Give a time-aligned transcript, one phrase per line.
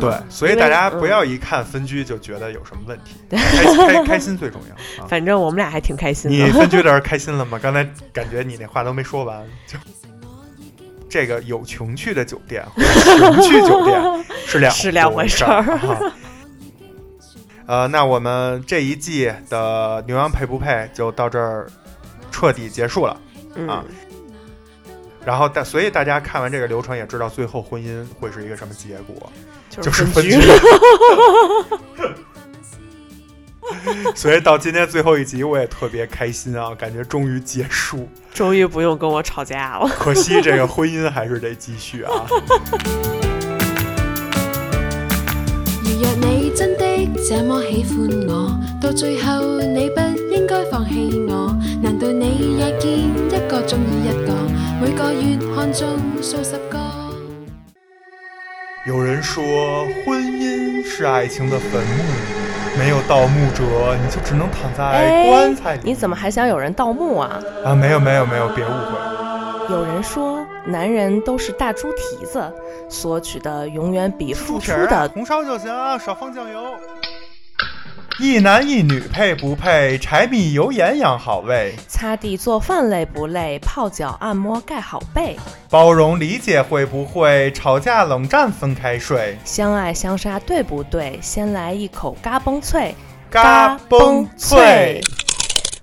[0.00, 5.06] 对，所以大家不要一看分居就觉得有什么问题，开开开心最重要。
[5.06, 6.36] 反正我们俩还挺开心的。
[6.36, 7.58] 你分居的时候开心了吗？
[7.62, 7.82] 刚才
[8.12, 9.78] 感觉你那话都没说完，就
[11.08, 12.82] 这个有情趣的酒店和
[13.42, 16.12] 情趣酒店是 两是两回事儿。
[17.66, 21.66] 呃，那我们这一季的牛羊配不配就到这儿
[22.30, 23.14] 彻底结束了
[23.68, 23.84] 啊。
[25.28, 29.30] 然后大，所以大家看完这个流程也知道最后婚姻会是一个什么结果，
[29.68, 30.40] 就是分居。
[34.16, 39.86] 所以到今天最后一集，我也特别开心啊，感觉终于结束，终于不用跟我吵架了。
[39.98, 42.10] 可惜这个婚姻还是得继续啊。
[45.84, 46.86] 如若你真的
[47.28, 50.00] 这么喜欢我，到最后你不
[50.34, 51.54] 应该放弃我。
[51.82, 54.32] 难道你也见一个中意一个，
[54.80, 56.78] 每个月看中数十个？
[58.86, 59.42] 有人说，
[60.06, 65.80] 婚姻是爱情的坟墓，没有盗墓者，你就只能躺在棺材里。
[65.82, 67.42] 你怎么还想有人盗墓啊？
[67.64, 69.74] 啊，没有没有没有，别误会。
[69.74, 72.40] 有人说，男人都是大猪蹄子，
[72.88, 75.08] 索取的永远比付出的。
[75.12, 75.68] 红烧就行，
[75.98, 76.60] 少放酱油。
[78.20, 79.96] 一男一女配不配？
[79.96, 81.76] 柴米油盐养好胃。
[81.86, 83.60] 擦地做饭累不累？
[83.60, 85.36] 泡脚按摩盖好被。
[85.70, 87.48] 包容理解会不会？
[87.52, 89.38] 吵架冷战分开睡。
[89.44, 91.16] 相爱相杀对不对？
[91.22, 92.92] 先来一口嘎嘣脆，
[93.30, 95.00] 嘎嘣脆。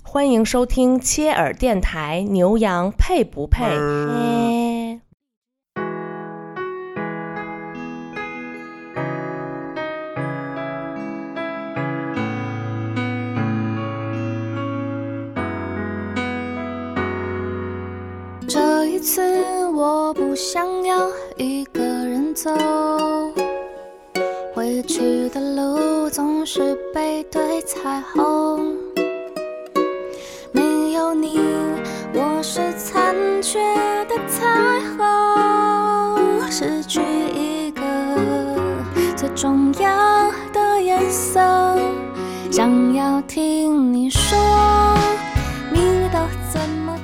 [0.03, 3.63] 欢迎收听切耳电台，牛羊配不配？
[3.63, 4.54] 次
[27.85, 28.75] 对彩虹。
[30.51, 31.39] 没有你，
[32.15, 33.59] 我是残缺
[34.05, 34.43] 的彩
[34.97, 36.99] 虹，失去
[37.31, 37.81] 一个
[39.15, 41.39] 最重要的颜色。
[42.51, 44.35] 想要听你说，
[45.71, 46.17] 你都
[46.51, 46.97] 怎么？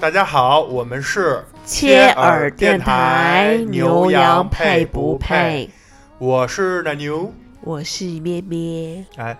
[0.00, 5.68] 大家好，我们是切耳电台，牛羊配不配？
[6.18, 7.32] 我是奶牛，
[7.62, 9.04] 我是咩咩。
[9.16, 9.36] 哎，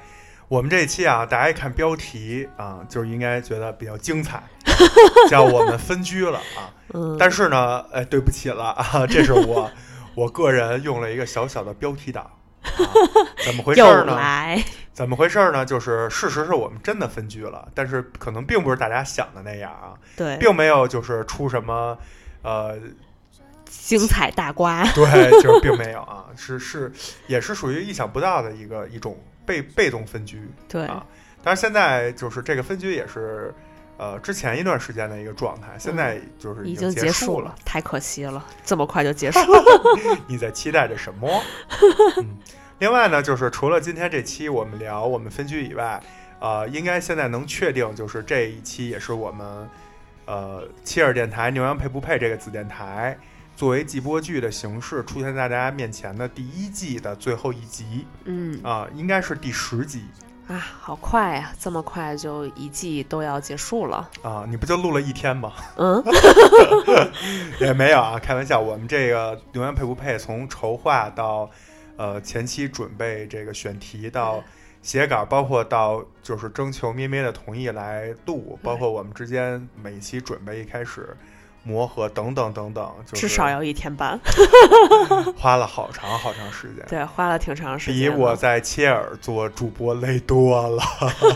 [0.49, 4.43] 我们这一期啊，大家一看标题啊，就是应该觉得比较精彩，
[5.29, 6.71] 叫我们分居了啊。
[7.19, 9.69] 但是呢，哎，对不起了啊，这是我
[10.15, 12.31] 我个人用了一个小小的标题党。
[13.45, 14.17] 怎么回事呢？
[14.93, 15.65] 怎么回事呢？
[15.65, 19.95] 就是事实是我们真的分居了，但是可能并不是大家想的那样啊。
[20.17, 21.97] 对，并没有就是出什么
[22.43, 22.77] 呃
[23.65, 24.85] 精彩大瓜。
[24.93, 26.93] 对，就是并没有啊，是是
[27.27, 30.43] 也是属于意想不到的一个一种被被动分居。
[30.69, 31.07] 对啊，
[31.43, 33.55] 但是现在就是这个分居也是。
[33.99, 40.19] 呃，之前一段时间的一个状态，现在就是已经结束了，太可惜了，这么快就结束 了。
[40.27, 41.43] 你在期待着什么？
[42.21, 42.37] 嗯，
[42.79, 45.99] 另外呢，就是除了今天这期我们聊我们分居以外，
[46.41, 49.67] 呃，应该现在能确定，就是这一期也是我们
[50.27, 53.17] 呃切尔电台牛羊配不配这个子电台
[53.57, 58.07] 作为季播剧的形式出现在大家面前的第一季的最后一集。
[58.25, 60.05] 嗯啊，应该是第十集。
[60.47, 61.53] 啊，好快呀！
[61.59, 64.47] 这么快就一季都要结束了啊！
[64.49, 65.55] 你不就录了一天吗？
[65.77, 66.01] 嗯，
[67.59, 68.61] 也没有啊，开玩笑。
[68.61, 71.51] 我们这个永远配不配，从筹划到
[71.97, 74.45] 呃前期准备这个选题，到
[74.83, 81.17] 写稿，包括到就是征求咩咩的同意来录，包括我们之间每期准备一开始。
[81.67, 84.19] 磨合等等等等，至少要一天半，
[85.37, 86.87] 花了好长好长时间。
[86.89, 90.83] 对，花了挺长时间，比我在切尔做主播累多了。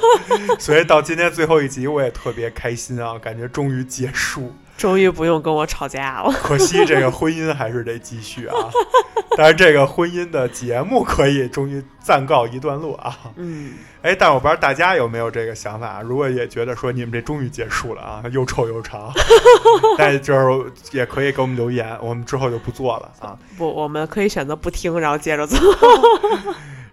[0.61, 4.55] 所以到今天最后一集，我也特别开心啊，感觉终于结束。
[4.81, 8.57] 终于不用跟我吵架了， 可惜这个婚姻还是得继续啊。
[9.37, 13.15] 但是这个婚姻的节目可以终于暂告一段落啊。
[13.37, 19.13] 嗯，哎，但我不知道大家有没有这个想法，如果也觉得说你们这终于结束了啊，又臭又长，
[19.99, 23.37] 但就是也可以给我们留言，我们之后就不做了啊。
[23.59, 25.59] 不，我们可以选择不听，然后接着做。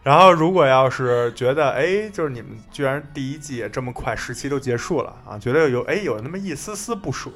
[0.08, 7.30] 然后，如果要是觉得，哎，就是你们居然第一季这么快十期都结束了啊，觉得有哎有那么一丝丝不舍，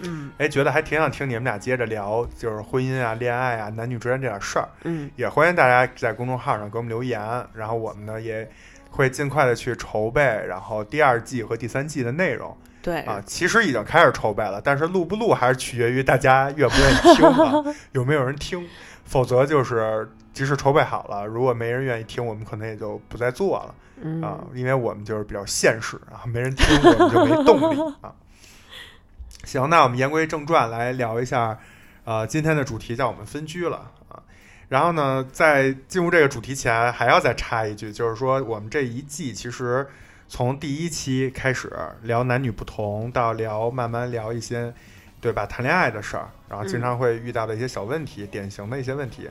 [0.00, 7.20] 嗯，哎，觉得还挺想听你们俩接着聊，就是婚姻啊、恋爱啊、男女之间这点事儿，嗯，也欢迎大家在公众号上给我们留言，
[7.54, 8.50] 然后我们呢也
[8.90, 12.98] 会尽快的去筹备，然后第二季和第三季的内容，对。
[13.02, 18.66] 啊，其实已经开始筹备了，但是录不录还是取决于大家愿不愿意听啊， 有没有人听。
[19.04, 20.06] 否则就是
[20.38, 28.14] 即使筹备好了，如果没人愿意听，我们可能也就不再做了嗯啊，因为我们就是比较现实啊，没人听我们就没动力啊。
[29.42, 31.58] 行，那我们言归正传，来聊一下，
[32.04, 34.22] 呃，今天的主题叫我们分居了啊。
[34.68, 39.84] 然后呢，在进入这个主题前，还要再插一句，就是说我们这一季其实
[40.28, 41.68] 从第一期开始
[42.02, 44.72] 聊男女不同，到聊慢慢聊一些，
[45.20, 45.44] 对吧？
[45.46, 49.28] 谈恋爱的事儿，然后经常会遇到的一些小问题，典型的一些问题，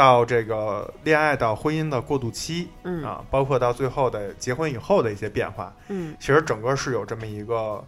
[0.00, 7.84] 到这个恋爱到婚姻的过渡期嗯啊，包括到最后的结婚以后的一些变化，嗯其实整个是有这么一个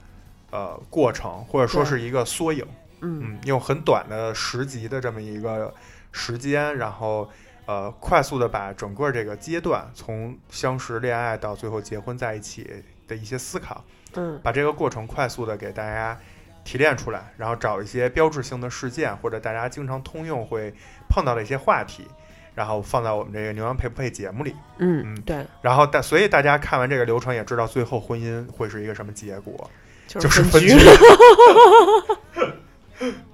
[0.51, 2.63] 呃过程，或者说是一个缩影。
[3.01, 5.73] 嗯嗯，用很短的十集的这么一个
[6.13, 7.29] 时间，然后
[7.65, 13.83] 呃，快速的把整个这个阶段，从相识、恋爱到最后结婚在一起的一些思考，
[14.17, 16.17] 嗯把这个过程快速的给大家
[16.63, 20.73] 提炼出来，然后找一些标志性的事件或者大家经常通用会
[21.13, 22.09] 碰到的一些话题，
[22.55, 29.71] 然后放到我们这个牛羊配不配节目里，嗯嗯，对，然后大所以大家看完这个流程也知道最后婚姻会是一个什么结果。
[30.09, 30.87] 就就是分分居居。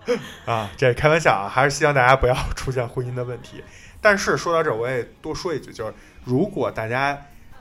[0.47, 3.63] 啊，这开玩笑啊，还是希望大家不要出现婚姻的问题。
[4.01, 5.93] 但是说到这儿，我也多说一句，就是
[6.25, 7.19] 如果大家，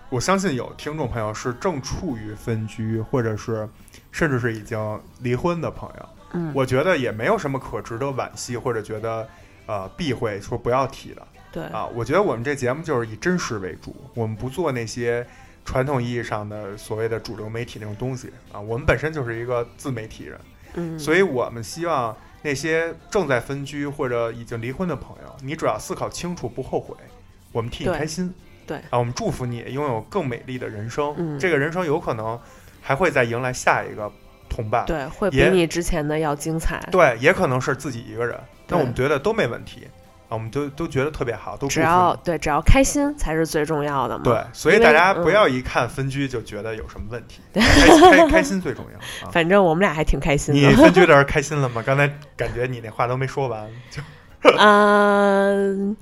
[0.09, 3.67] 我相信有听众朋友是正处于分居，或者是
[4.11, 9.27] 甚至是已经离婚的朋友，嗯，我觉得也没有什么可值得惋惜或者觉得
[9.67, 11.21] 呃避讳说不要提的
[11.51, 11.85] 对啊。
[11.93, 15.25] 我觉得我们这节目就是以真实为主，我们不做那些
[15.63, 18.59] 传统意义上的所谓的主流媒体那种东西啊。
[18.59, 20.39] 我们本身就是一个自媒体人。
[20.73, 26.95] 嗯，所以我们希望那些正在分居或者已经离婚的朋友，你只要思考清楚，不后悔，
[27.51, 28.33] 我们替你开心。
[28.67, 31.15] 对啊，我们祝福你拥有更美丽的人生。
[31.17, 32.39] 嗯这个人生有可能
[32.81, 34.11] 还会再迎来下一个
[34.49, 34.85] 同伴。
[34.85, 36.85] 对会比你之前的要精彩。
[36.91, 38.37] 对也可能是自己一个人，
[38.67, 39.87] 但我们觉得都没问题
[40.29, 42.13] 啊，我们都都觉得特别好，都只要。
[42.17, 44.23] 对，只要开心才是最重要的嘛。
[44.25, 49.29] 对，所以大家不嗯要一看分居就觉得有什么问题， 开开开心最重要啊。
[49.31, 50.75] 反正我们俩还挺开心的你。
[50.75, 51.81] 分居的 时候开心了吗？
[51.85, 54.01] 刚才感觉你那话都没说完，就
[54.57, 55.95] 嗯，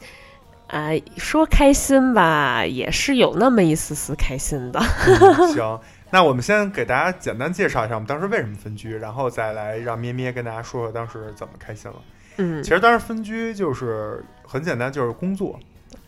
[0.67, 4.79] 啊、说开心吧，也是有那么一丝丝开心的。
[4.79, 5.79] 嗯行，
[6.09, 11.97] 那我们先给大家简单介绍一下我们当时为什么分居，然后再来让咩咩跟大家说说当时怎么开心了。
[12.37, 12.63] 嗯。
[12.63, 15.59] 其，实当时分居就是很简单，就是工作，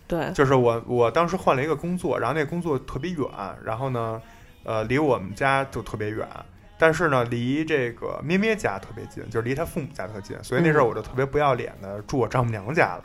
[0.07, 3.27] 对，就是我我当时换了一个工作，然后那工作特别远，
[3.63, 4.21] 然后呢，
[4.63, 6.27] 呃，离我们家就特别远。
[6.79, 13.01] 但是呢，离这个咩咩家特别近，就是离他父母家特近，所以那时候我就特别不要脸的住我丈母娘家了。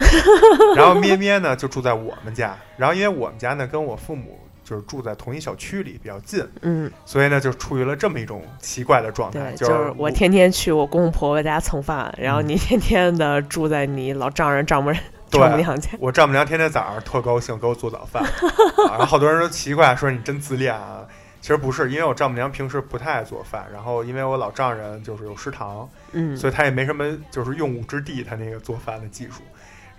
[0.76, 14.98] 然后咩咩呢就住在我们家，然后因为我们家呢跟我父母就是住在同一小区里比较近，嗯，所以呢就处于了这么一种奇怪的状态，对，就就是我天天去我公公婆婆家蹭饭，然后嗯你天天的住在你老丈人丈母人
[15.30, 15.90] 对丈母娘家。
[15.98, 21.06] 我丈母娘天天早上特高兴给我做早饭，啊、 然后好多人都奇怪说你真自恋啊。
[21.40, 29.42] 其实不是，因为我丈母娘平时不太爱做饭，然后因为我老丈人就是有食堂，嗯，所以他也没什么就是用武之地，他那个做饭的技术。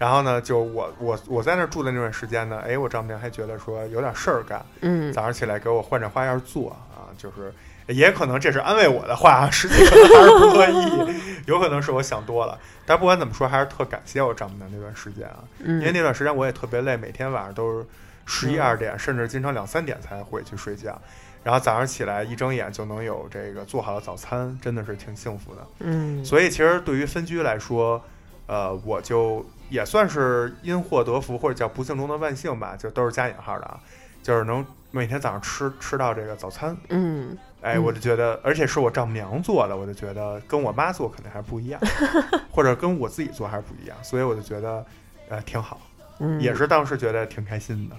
[0.04, 7.54] 然后呢，就我我我在那儿住的那段时间呢，哎，我丈母娘还觉得说有点事儿干，嗯，早上起来给我换着花样做啊，就是
[7.88, 10.70] 也可能这是安慰我的话，实际可能还是不乐
[11.08, 11.16] 意，
[11.48, 12.60] 有可能是我想多了。
[12.86, 17.86] 但不管怎么说，还是特感谢我丈母娘那段时间啊，嗯，因为那段时间我也特别累，每天晚上都是
[18.26, 21.02] 十一嗯二点，甚至经常两三点才回去睡觉。
[21.46, 25.62] 然后早上起来一睁眼就能有这个做好的早餐，真的是挺幸福的。
[25.80, 28.04] 嗯，所以其实对于分居来说，
[28.48, 33.80] 呃，我就也算是因祸得福，或者叫不幸中的万幸吧，就都是加引号的啊，
[34.22, 41.82] 就是能每天早上吃吃到这个早餐，嗯，哎，嗯我就觉得，而且是我丈母娘做的，我就觉得跟我妈做肯定还是不一样，
[42.54, 44.86] 或者跟我自己做还是不一样，所以我就觉得，
[45.30, 45.82] 呃，挺好，
[46.20, 47.96] 嗯，也是当时觉得挺开心的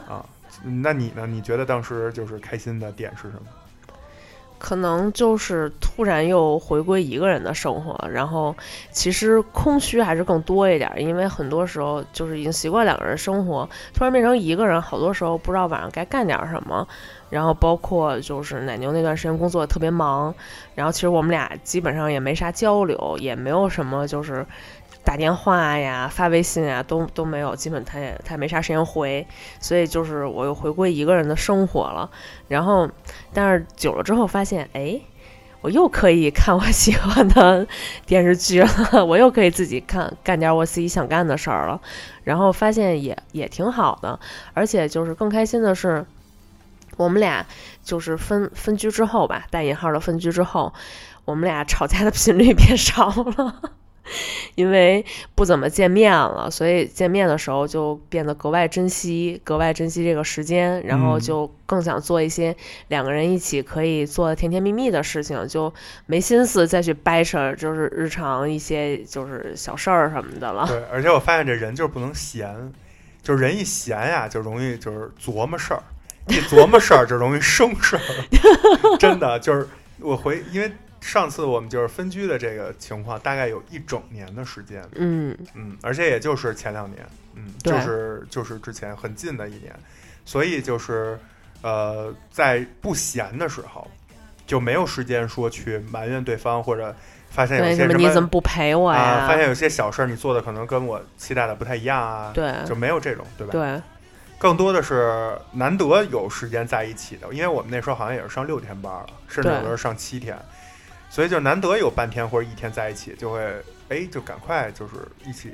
[0.08, 0.24] 啊。
[0.64, 1.26] 那你呢？
[1.26, 3.42] 你觉得当时就是开心的点是什么？
[4.62, 8.54] 可能就是突然又回归一个人的生活，然后
[8.92, 16.86] 其实空虚还是更多一点，因为很多时候就是已经习惯两个人生活，突然变成一个人，好多时候不知道晚上该干点什么。
[17.28, 20.32] 然后包括就是奶牛那段时间工作特别忙，
[20.74, 24.46] 然后其实我们俩基本上也没啥交流，也没有什么就是
[25.04, 29.26] 打电话呀、发微信呀都都没有，基本他也他也没啥时间回，
[29.60, 32.08] 所以就是我又回归一个人的生活了。
[32.48, 32.88] 然后，
[33.32, 35.00] 但是久了之后发现，哎，
[35.60, 37.66] 我又可以看我喜欢的
[38.06, 41.80] 电视剧了，我又可以自己看干点我自己想干的事儿了。
[42.22, 44.18] 然后发现也也挺好的，
[44.54, 46.06] 而且就是更开心的是，
[46.96, 47.44] 我们俩
[47.82, 50.72] 就是分分居之后吧，带引号的分居之后，
[51.24, 53.72] 我们俩吵架的频率 变少了。
[54.54, 55.04] 因为
[55.34, 62.54] 不怎么见面了，所以见面的时候就变得格外珍惜，格外珍惜这个时间，然后就更想做一些
[62.88, 65.72] 两个人一起可以做甜甜蜜蜜的事情，就
[66.06, 70.66] 没心思再去掰扯，就是日常一些就是小事儿什么的了。
[70.66, 72.72] 对，而且我发现这人就是不能闲，
[73.22, 75.82] 就是人一闲呀，就容易就是琢磨事儿，
[76.28, 78.02] 一琢磨事儿就容易生事儿，
[78.98, 79.68] 真的就是
[80.00, 80.70] 我回因为。
[81.02, 84.82] 上次我们就是分居的这个情况，大概有一整年的时间。
[84.94, 87.04] 嗯嗯，而且也就是前两年，
[87.34, 89.74] 嗯，就是就是之前很近的一年，
[90.24, 91.18] 所以就是
[91.60, 93.90] 呃，在不闲的时候，
[94.46, 96.94] 就没有时间说去埋怨对方，或者
[97.30, 99.26] 发现有些什么你怎么不陪我呀？
[99.26, 102.30] 发现有些小事儿你做的可能跟我期待的不太一样啊。
[102.32, 103.50] 对，就没有这种，对吧？
[103.50, 103.82] 对，
[104.38, 110.38] 更多的是难得有时间在一起的，因为我们那时候好像也是上六天班了，甚至有的时候上七天。
[111.12, 113.38] 所以就难得有半天或者一天在一起，就会
[113.90, 114.94] 哎，就赶快就是
[115.26, 115.52] 一起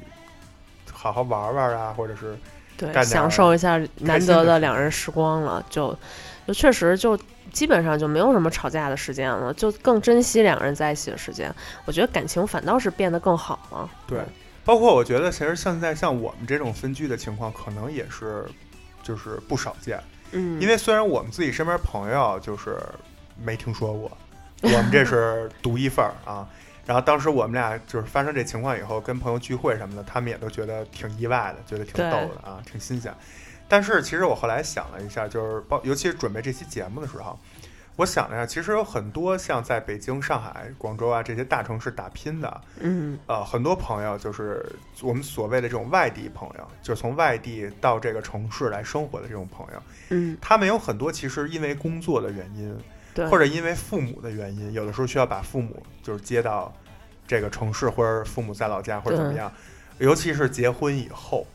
[0.93, 2.39] 好好玩玩啊，或者是
[2.77, 5.99] 对享受一下难得的两人时光了，就
[6.47, 7.19] 就确实就
[7.53, 11.53] 基本上就没有什么吵架的时间了，就更珍惜两个人在一起的时间。
[11.87, 13.91] 我觉得感情反倒是变得更好了。
[14.07, 14.21] 对，
[14.65, 18.47] 包括我觉得其实现在像我们这种分居的情况，可能也是
[19.03, 20.01] 就是不少见。
[20.31, 22.79] 嗯，因为虽然我们自己身边朋友就是
[23.43, 24.17] 没听说过。
[24.63, 26.49] 我们这是独一份儿啊，
[26.85, 33.15] 然后当时我们俩就是发生这情况以后，跟朋友聚会什么的，他们也都觉得挺意外的，觉得挺逗的啊，挺新鲜。
[33.69, 37.39] 但是其实我后来想了一下，就是包，尤其是准备这期节目的时候，
[37.97, 44.65] 我想了一下，其实有很多像在北京、上海、广州啊这些大城市打拼的，嗯，呃，很多朋友就是
[45.03, 52.77] 我们所谓的这种外地朋友，就是从外地到这个城市来生活的这种朋友，嗯，他们有很多其实因为工作的原因。
[53.27, 56.73] 或者因为父母的原因，有的时候需要把父母就是接到
[57.27, 59.53] 这个城市，或者父母在老家或者怎么样，
[59.99, 61.47] 尤其是结婚以后，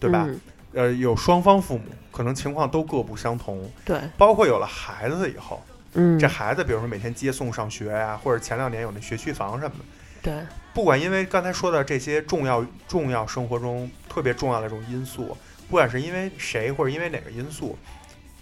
[0.00, 0.26] 对吧？
[0.72, 5.62] 呃，有双方父母可能情况都各不相同，对，包括有了孩子以后，
[5.94, 9.84] 嗯，这孩子比如说每天接送上学呀，或者前两年有那学区房什么的，
[10.22, 15.36] 对，不管因为刚才说的这些重要重要生活中特别重要的这种因素，
[15.68, 17.78] 不管是因为谁或者因为哪个因素。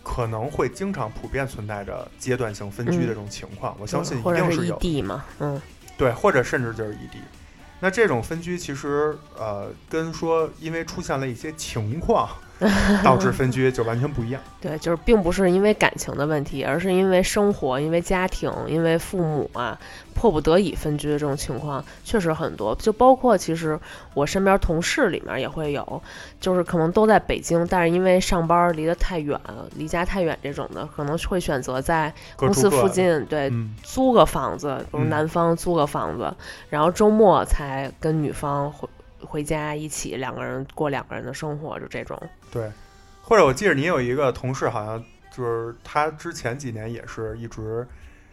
[0.05, 4.77] 可能会经常普遍存在着阶段性分居的这种情况，我相信一定是有。
[4.77, 5.61] 异地嘛，嗯，
[5.97, 7.19] 对，或者甚至就是异地。
[7.81, 12.29] 那这种分居其实呃，跟说因为出现了一些情况。
[13.03, 14.41] 导致分居就完全不一样。
[14.61, 19.79] 对，就是并不是因为感情的问题，而是因为生活、因为家庭、因为父母啊，
[20.15, 22.75] 迫不得已分居的这种情况确实很多。
[22.77, 23.79] 就包括其实
[24.15, 26.03] 我身边同事里面也会有，
[26.41, 29.39] 就是可能都在北京，但是因为上班离得太远，
[29.77, 33.53] 离家太远这种的，可能会选择在公司附近对
[33.83, 36.33] 租个房子，比如男方租个房子，
[36.71, 38.89] 然后周末才跟女方回。
[39.25, 42.21] 回家一起两个人过两个人的生活，就这种。
[42.51, 42.71] 对，
[43.23, 45.03] 或者我记得你有一个同事，好像
[45.35, 47.87] 就是他之前几年也是一直，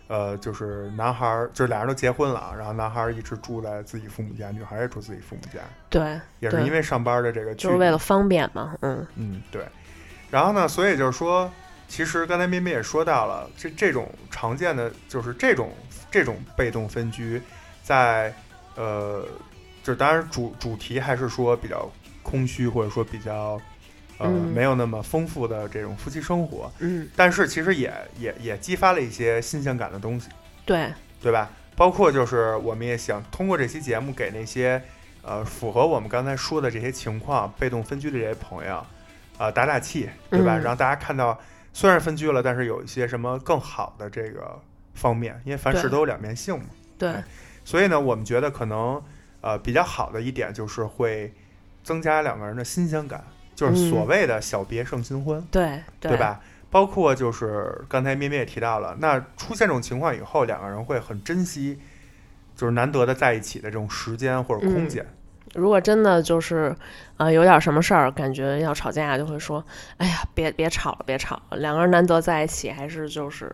[0.07, 5.59] 呃，就是男孩儿，就是俩人都结婚了，然后男孩儿一直住在自己父母家，女孩儿也住自己父母家。
[5.89, 8.75] 对，也是因为上班的这个，就是为了方便嘛。
[8.81, 9.65] 嗯嗯，对。
[10.29, 11.51] 然后呢，所以就是说，
[11.87, 15.71] 其实刚才咩咩也说到了，这这种常见的就是这种
[16.11, 17.41] 这种被动分居，
[17.81, 18.33] 在
[18.75, 19.25] 呃。
[19.83, 21.89] 就当然主主题还是说比较
[22.21, 23.59] 空虚，或者说比较
[24.19, 26.71] 呃没有那么丰富的这种夫妻生活。
[26.79, 30.29] 嗯，但是其实也也也激发了一些新鲜感的东西。
[30.65, 31.49] 对，对吧？
[31.75, 34.79] 包括就是我们也想通过这期节目给那些
[35.23, 38.85] 呃符合我们刚才说的这些情况被动分居的这些朋友
[39.39, 40.57] 啊打打气，对吧？
[40.57, 41.39] 让大家看到
[41.73, 44.61] 虽然分居了，但是有一些什么更好的这个
[44.93, 46.65] 方面，因为凡事都有两面性嘛。
[46.99, 47.15] 对，
[47.65, 49.01] 所以呢，我们觉得可能。
[49.41, 51.33] 呃，比较好的一点就是会
[51.83, 53.23] 增加两个人的新鲜感，
[53.55, 56.39] 就是所谓的小别胜新婚，对对吧？
[56.69, 61.79] 包括就是刚才咩咩也提到了，那出现这种情况以后，两个人会很珍惜，
[62.55, 65.05] 就是难得的在一起的这种时间或者空间。
[65.55, 66.73] 如果真的就是
[67.17, 69.65] 呃有点什么事儿，感觉要吵架，就会说，
[69.97, 73.53] 哎呀，别别吵了，别吵了，两个人难得在一起，还是就是。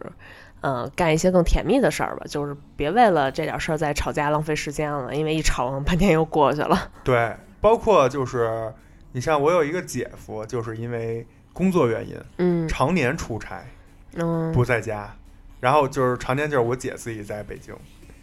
[0.61, 6.91] 嗯，干一些更甜蜜的事儿吧，就是别为了这点事儿再吵架浪费时间了，因为一吵 半天又过去了。
[7.03, 8.73] 对，包括就是
[9.11, 13.63] 你像我有一个姐夫，就是因为工作原因，嗯，常年出差，
[14.15, 15.15] 嗯，不在家，
[15.59, 17.75] 然后就是常年就是我姐自己在北京，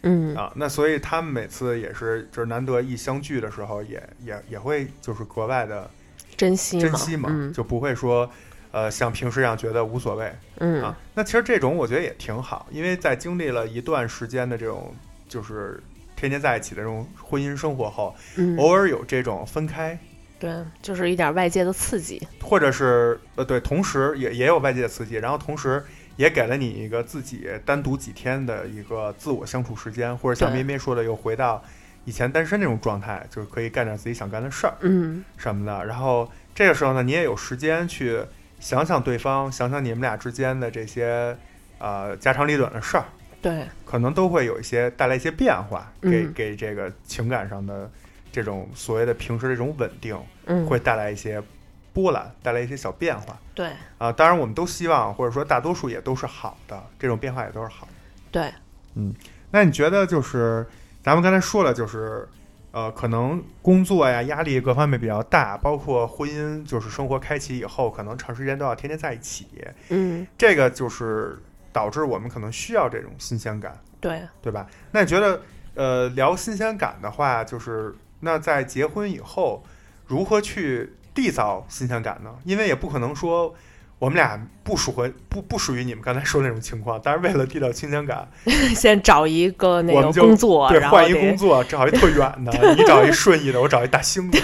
[0.03, 5.89] 嗯啊，那所以他们每次也是就是难得一相聚的时候，也也也会就是格外的
[6.35, 8.29] 珍惜珍惜嘛，就不会说。
[8.75, 10.97] 呃，像平时一样觉得无所谓嗯啊。
[11.13, 14.93] 那其实这种我觉得也挺好，因为在经历了一段时间的这种
[15.29, 15.81] 就是
[16.13, 19.97] 天天在一起的这种婚姻生活后，嗯，偶尔有这种分开，
[20.37, 25.81] 对，就是一点外界的刺激，或者是呃对，同时也也有外界的刺激，然后同时
[26.17, 31.63] 也给了你一个自己单独几天的一个自我相处时间，或者像咩咩说的，又回到
[32.03, 35.85] 以前单身那种状态，就是可以干点自己想干的事儿嗯什么的。
[35.85, 38.19] 然后这个时候呢，你也有时间去
[38.65, 41.37] 想想对方，想想你们俩之间的这些
[41.77, 43.05] 呃家长里短的事儿，
[43.39, 46.33] 对，可能都会有一些带来一些变化，给嗯。
[46.33, 47.87] 给这个情感上的
[48.31, 51.39] 这种所谓的平时这种稳定，嗯，会带来一些
[51.93, 53.37] 波澜，带来一些小变化。
[53.53, 53.69] 对。
[53.99, 57.91] 啊，当然我们都希望，或者说大多数也都是好的，这种变化也都是好的。
[58.31, 58.51] 对，
[59.51, 60.65] 那你觉得就是
[61.03, 62.27] 咱们刚才说了，就是
[62.75, 69.47] 呃，可能工作呀、压力各方面比较大，包括婚姻，就是生活开启以后，可能长时间都要天天在一起，
[69.87, 71.41] 嗯这个就是
[71.71, 74.67] 导致我们可能需要这种新鲜感，对，对吧？
[74.91, 75.41] 那你觉得
[75.73, 79.63] 呃，聊新鲜感的话，就是那在结婚以后，
[80.05, 82.35] 如何去缔造新鲜感呢？
[82.43, 83.55] 因为也不可能说
[83.97, 88.27] 我们俩不属回不不属于你们刚才说那种情况，但是为了地道新鲜感，
[88.75, 94.37] 先找一个那个工作，对换一工作，找一特远的， 你找一顺义的，我找一大兴的，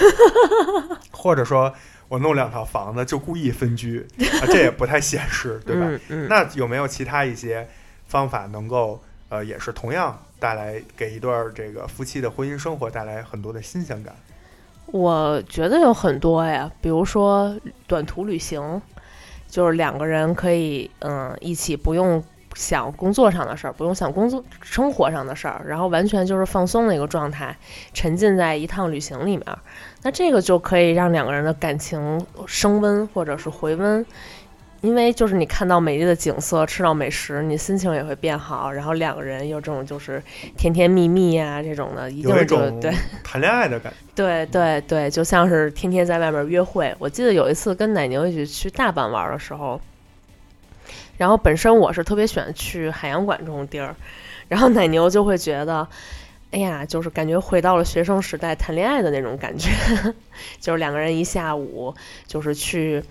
[1.11, 1.73] 或者说
[2.07, 4.05] 我弄两套房子就故意分居，
[4.41, 5.85] 啊，这也不太现实，对吧？
[5.85, 7.67] 嗯嗯，那有没有其他一些
[8.07, 14.15] 方法能够呃，也是同样带来给一段儿这个夫妻的婚姻生活带来很多的新鲜感？
[14.87, 17.55] 我觉得有很多呀，比如说
[17.87, 18.81] 短途旅行，
[19.51, 22.23] 就是两个人可以嗯一起不用
[22.55, 27.55] 想工作上的事儿，不用想工作生活上的事儿，然后完全就是放松的一个状态，
[27.93, 29.45] 沉浸在一趟旅行里面。
[30.01, 34.05] 那这个就可以让两个人的感情升温或者是回温。
[34.81, 38.71] 因为就是你看到美丽的景色，吃到美食，你心情也会变好。
[38.71, 40.21] 然后两个人有这种就是
[40.57, 42.91] 甜甜蜜蜜呀、这种的，一定就有一种对
[43.23, 43.97] 谈恋爱的感觉。
[44.15, 46.93] 对对对，就像是天天在外面约会。
[46.97, 49.79] 我记得有一次跟奶牛一起去大阪玩的时候，
[51.17, 53.95] 然后本身我是特别喜欢去海洋馆这种地儿，
[54.47, 55.87] 然后奶牛就会觉得，
[56.49, 59.69] 哎呀，就是感觉回到了学生时代谈恋爱的那种感觉，
[60.59, 61.93] 就是两个人一下午
[62.25, 63.03] 就是去。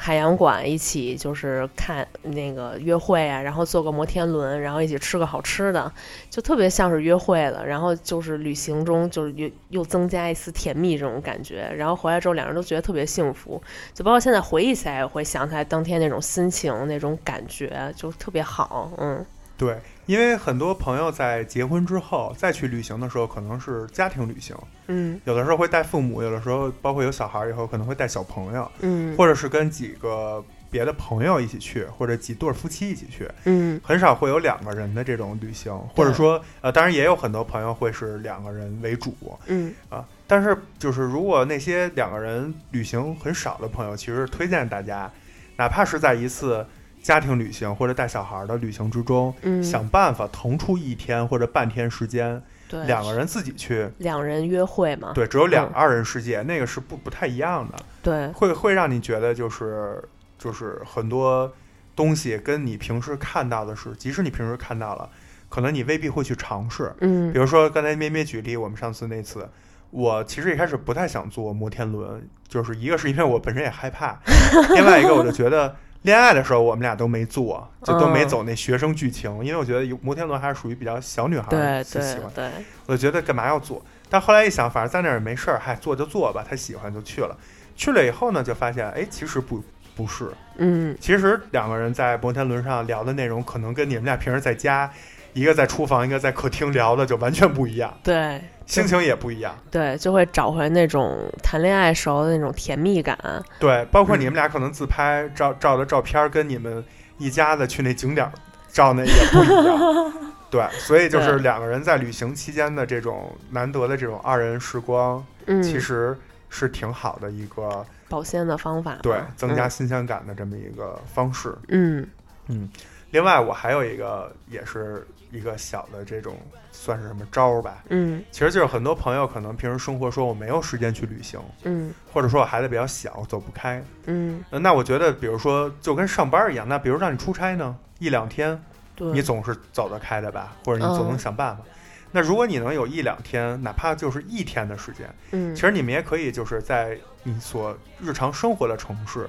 [0.00, 5.92] 海洋馆一起就是看那个约会啊，然后坐个摩天轮，然后一起吃个好吃的，
[6.30, 7.66] 就特别像是约会了。
[7.66, 11.68] 然后就是旅行中就是又又增加一丝甜蜜这种感觉。
[11.76, 13.60] 然后回来之后，两人都觉得特别幸福，
[13.92, 18.92] 就包括现在回忆起来也会想起来当天那种心情、那种感觉，就特别好。
[18.98, 19.76] 嗯，对，
[20.08, 25.20] 因为很多朋友在结婚之后再去旅行的时候，可能是家庭旅行，嗯。
[25.26, 29.14] 有的时候会带父母，有的时候包括有小孩儿以后可能会带小朋友，嗯。
[29.18, 33.78] 或者是跟几个别的朋友一起去，或者几对儿夫妻一起去，嗯。
[33.84, 39.14] 很少会有两个人的这种旅行，或者说呃，当然也有很多朋友会是两个人为主。
[39.48, 39.74] 嗯。
[39.90, 40.02] 啊。
[40.26, 45.12] 但是就是如果那些两个人旅行很少的朋友，其实推荐大家，
[45.58, 46.66] 哪怕是在一次
[47.08, 53.88] 家庭旅行或者带小孩儿的旅行之中，嗯，想办法腾出一天或者半天时间，对两个人自己去。
[53.96, 60.06] 两人约会嘛，对，只有两嗯二人世界，那个是不不太一样的，对会会让你觉得就是
[60.38, 61.50] 就是很多
[61.96, 65.08] 东西跟你平时看到的是，即使你平时看到了，
[65.48, 66.92] 可能你未必会去尝试。
[67.00, 69.48] 嗯比如说刚才咩咩举例，我们上次那次，
[69.92, 74.20] 我其实一开始不太想坐摩天轮，就是一个是因为我本身也害怕，
[74.76, 75.74] 另外一个我就觉得。
[76.02, 82.32] 恋爱的时候，我们俩都没做，就都没嗯走那学生剧情，因为我觉得摩天轮还是属于比较小女孩对儿喜对欢。
[82.34, 82.50] 对，
[82.86, 83.84] 我就觉得干嘛要做？
[84.08, 86.44] 但后来一想，反正在那儿也没事儿，嗨，做就做吧。
[86.48, 87.36] 他喜欢就去了。
[87.76, 89.62] 去了以后呢，就发现，哎，其实不
[89.94, 90.30] 不是。
[90.56, 94.90] 嗯其实两个人在摩天轮上聊的内容，可能跟你们俩平时在家，
[95.38, 99.56] 一个在厨房，一个在客厅聊的就完全不一样，对心情也不一样。
[99.70, 103.16] 对，就会找回那种谈恋爱时候的那种甜蜜感。
[103.58, 106.84] 对，包括嗯你们俩可能自拍照照的照片，跟你们
[107.18, 108.32] 一家子去那景点儿
[108.72, 110.12] 照那也不一样。
[110.50, 116.16] 对，所以就是两个人在旅行期间的这种难得的这种二人时光，嗯，其实
[116.48, 121.54] 是挺好的一个保鲜的方法，对增加嗯新鲜感的这么一个方式。
[121.68, 122.06] 嗯
[122.48, 122.68] 嗯
[123.10, 126.36] 另外，我还有一个也是一个小的这种
[126.72, 128.22] 算是什么招儿吧，嗯。
[128.30, 131.92] 其实就是很多朋友可能平时生活说我没有时间去旅行，嗯。
[132.12, 133.82] 或者说我孩子比较小走不开。
[134.06, 138.60] 嗯，呃那我觉得，比如说就跟上班一样，那比如让你出差呢，一两天，
[138.96, 141.62] 你总是走得开的吧，或者你总能嗯想办法。
[142.10, 145.54] 那如果你能有一两天，哪怕就是一天的时间，嗯。
[145.54, 149.28] 其实你们也可以就是在你所日常生活的城市，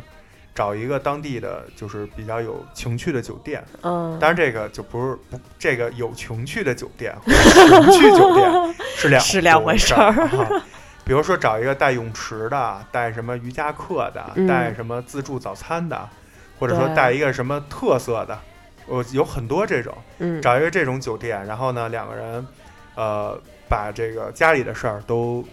[0.53, 3.63] 找一个当地的就是比较有情趣的酒店。
[3.81, 7.31] 嗯，当然，这个就不是不这个有情趣的酒店和
[7.91, 10.11] 情趣酒店是两是两回事事儿。
[10.37, 10.63] 啊
[11.05, 14.45] 比如说找一个带泳池的，带什么瑜伽课的，嗯。
[14.45, 16.07] 带什么自助早餐的，
[16.59, 18.37] 或者说带一个什么特色的，
[18.85, 19.91] 我有很多这种。
[20.19, 22.47] 嗯，找一个这种酒店，然后呢，两个人，
[22.93, 23.35] 呃，
[23.67, 25.43] 把这个家里的事儿都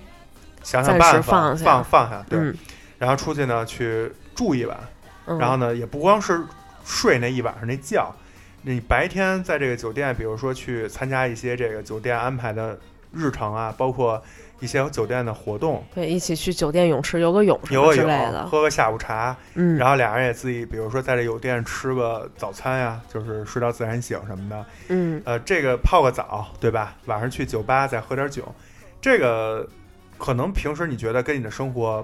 [0.63, 2.55] 想想办法放放放下，对，嗯。
[2.99, 4.79] 然后出去呢去住一晚，
[5.27, 5.37] 嗯。
[5.39, 6.41] 然后呢也不光是
[6.85, 8.15] 睡那一晚上那觉，
[8.63, 12.79] 你白天在这个酒店，比如说去参加一些这个酒店安排的
[13.13, 14.23] 日程啊，包括
[14.61, 26.97] 一些酒店的活动，对，一起去酒店泳池游个泳游个泳么之类，的，喝个下午茶，嗯，然后俩人也自己，比如说在这酒店吃个早餐呀，就是睡到自然醒什么的，嗯，呃，这个泡个澡，对吧？
[27.05, 28.43] 晚上去酒吧再喝点酒，
[29.01, 29.69] 这个
[30.19, 32.03] 可能平时你觉得跟你的生活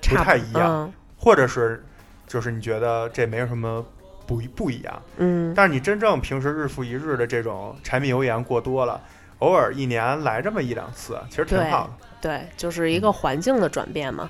[0.00, 0.92] 不差太一样，嗯
[1.22, 1.84] 或者是
[2.26, 3.84] 就是你觉得这没有什么
[4.26, 9.00] 不一不一样，嗯，但是你真正平时日复一日的这种柴米油盐过多了，
[9.38, 12.08] 偶尔一年来这么一两次，其实挺好的。
[12.20, 14.28] 对，就是一个环境的转变嘛。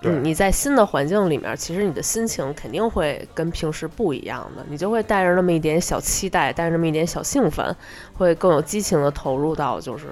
[0.00, 7.74] 对嗯，你在新的环境里面，其实你的心情肯定会跟平时不一样的，你就会带着那么一点小期待，带着那么一点小兴奋，
[8.12, 10.06] 会更有激情的投入到就是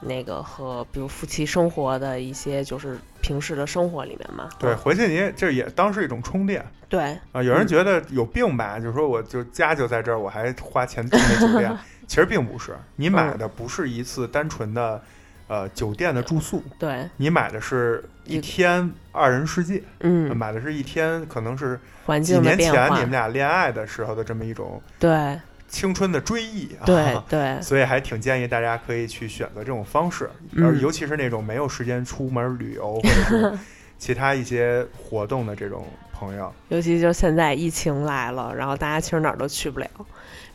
[0.00, 4.48] 那个和比如夫妻生活的一些就是平时的生活里面嘛。
[4.58, 11.76] 对，嗯回去你也这也当是一种充电对，啊、有人嗯觉得有病吧，就是说我就家就在这儿，我还花钱住那酒店，
[12.08, 15.00] 其实并不是，你买嗯的不是一次单纯的
[15.46, 21.78] 呃酒店的住宿，对，你买的是一一天二人世界，嗯，买的是一天可能是
[22.22, 25.38] 几年前你们，俩恋爱的时候的这么一种对
[25.70, 26.84] 青春的追忆啊。
[26.84, 33.58] 对 对，所以还挺建议大家可以去选择这种方式，嗯而尤其是那种没有时间出门旅游或者是
[33.96, 36.52] 其他一些活动的这种朋友。
[36.68, 39.88] 尤其就现在疫情来了，然后大家其实哪儿都去不了。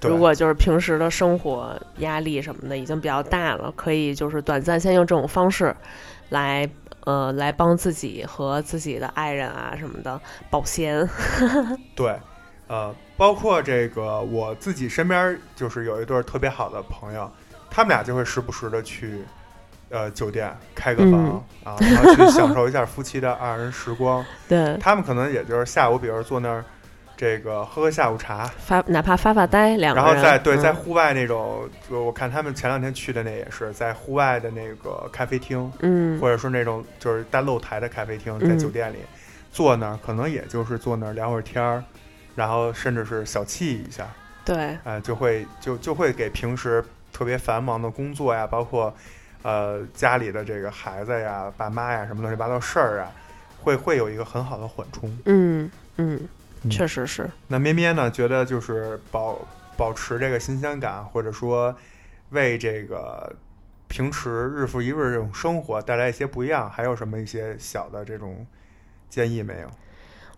[0.02, 5.76] 如果就是平时的生活压力什么的已经比较大了，可以就是短暂先用这种方式
[6.30, 6.70] 来
[7.06, 10.20] 呃来帮自己和自己的爱人啊什么的
[10.52, 11.08] 保鲜。
[11.96, 12.16] 对，
[12.68, 17.30] 呃，包括这个我自己身边就是有一对儿特别好的朋友，
[17.70, 19.22] 他们俩就会时不时的去
[19.90, 24.24] 呃酒店开个房、啊，然后去享受一下夫妻的二人时光。
[24.50, 26.64] 对，他们可能也就是下午，比如坐那儿
[27.18, 36.20] 这个喝个下午茶，发哪怕发发呆，两个然后在对在嗯户外那种，就我看他们前两天去的那也是在户外的那个咖啡厅，嗯。
[36.20, 38.60] 或者说那种就是带露台的咖啡厅，在嗯。
[38.60, 38.98] 酒店里、
[39.50, 41.82] 坐那儿，可能也就是坐那儿聊会儿天儿，
[42.36, 44.08] 然后甚至是小憩一下，
[44.44, 48.94] 对呃，就会就就会给平时特别繁忙的工作呀，包括
[49.42, 53.12] 呃家里的这个孩子呀、爸妈呀什么乱七八糟事儿啊，
[53.62, 55.10] 会会有一个很好的缓冲。
[55.26, 56.28] 嗯嗯
[56.64, 59.40] 嗯确实是那咩咩呢，觉得就是保
[59.78, 61.74] 保持这个新鲜感，或者说
[62.32, 63.34] 为这个
[63.88, 68.46] 平时日复一日这种生活带来一些不一样，还有什么一些小的这种
[69.10, 69.70] 建议没有？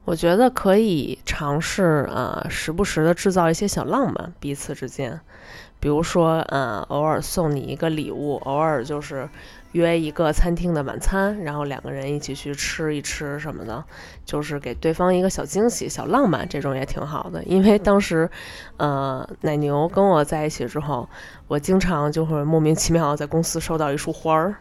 [0.08, 5.20] 我觉得可以尝试啊、时不时的制造一些小浪漫，彼此之间，
[5.82, 9.28] 比如说，呃，偶尔送你一个礼物，偶尔就是
[9.74, 13.84] 约一个餐厅的晚餐，然后两个人一起去吃一吃什么的，
[14.24, 17.44] 就是给对方一个小惊喜、小浪漫，这种也挺好的。
[17.44, 18.30] 因为当时，
[18.78, 21.10] 呃，奶牛跟我在一起之后，
[21.50, 24.56] 我经常就会莫名其妙在公司收到一束花儿，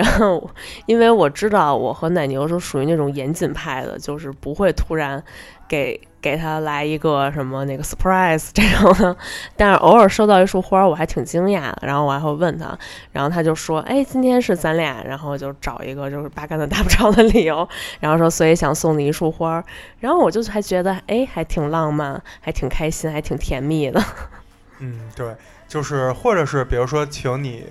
[0.00, 0.50] 然后
[0.86, 5.22] 因为我知道我和奶牛是属于那种严谨派的，就是不会突然
[5.68, 9.14] 给给他来一个什么那个 surprise 这种的，
[9.56, 11.82] 但是偶尔收到一束花，我还挺惊讶的。
[11.82, 12.76] 然后我还会问他，
[13.12, 17.68] 然后他就说：“哎，今天是咱俩。”然后就找一个就是八竿子打不着的理由，
[18.00, 19.62] 然后说：“所以想送你一束花。”
[20.00, 24.02] 然后我就还觉得，哎，还挺浪漫，还挺开心，还挺甜蜜的。
[24.80, 25.36] 嗯，对，
[25.68, 27.66] 就是或者是比如说请你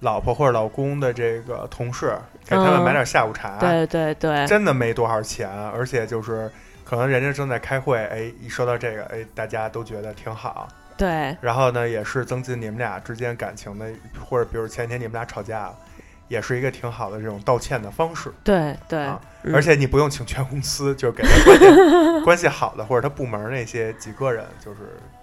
[0.00, 6.50] 老婆或者老公的这个同事给他们嗯买点下午茶，对对对，真的没多少钱，而且就是
[6.84, 10.68] 可能人家正在开会，哎，一说到这个，哎，大家都觉得挺好。
[10.96, 11.36] 对。
[11.40, 13.86] 然后呢，也是增进你们俩之间感情的，
[14.22, 15.78] 或者比如前天你们俩吵架了，
[16.30, 18.32] 也是一个挺好的这种道歉的方式。
[18.44, 24.78] 对对啊，嗯而且你不用请全公司，就是给他关系 关系好的或者他部门那些几个人，就是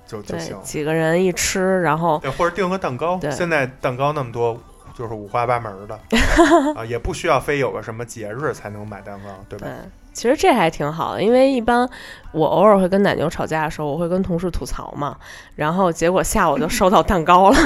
[0.05, 0.55] 就就行。
[0.61, 3.17] 几个人一吃，然后对，或者订个蛋糕。
[3.31, 4.61] 现在蛋糕那么多，
[4.93, 5.97] 就是五花八门的
[6.75, 9.75] 啊，也不需要非有个什么节日才能买蛋糕，对吧对？，
[10.17, 11.87] 其实这还挺好的，因为一般
[12.31, 15.15] 我偶尔会跟奶牛吵架的时候，我会跟同事吐槽嘛，
[15.55, 17.57] 然后结果下午就收到蛋糕了，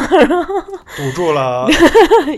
[0.97, 1.65] 堵住了，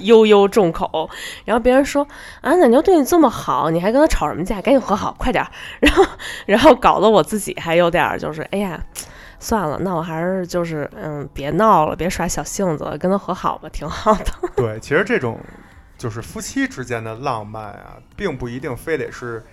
[0.02, 1.10] 悠悠众口。
[1.46, 2.08] 然后别人说
[2.42, 4.62] 啊，奶牛对你这么好，你还跟他吵什么架？
[4.62, 5.50] 赶紧和好，快点儿。
[5.80, 6.06] 然后，
[6.46, 8.80] 然后搞得我自己还有点儿就是，哎呀，
[9.40, 14.26] 算了，那我还是就是嗯，别闹了，别耍小性子了，跟他和好吧，挺好的。
[14.56, 15.40] 对，其实这种
[15.98, 19.44] 就是夫妻之间的浪漫啊，并不一定非得是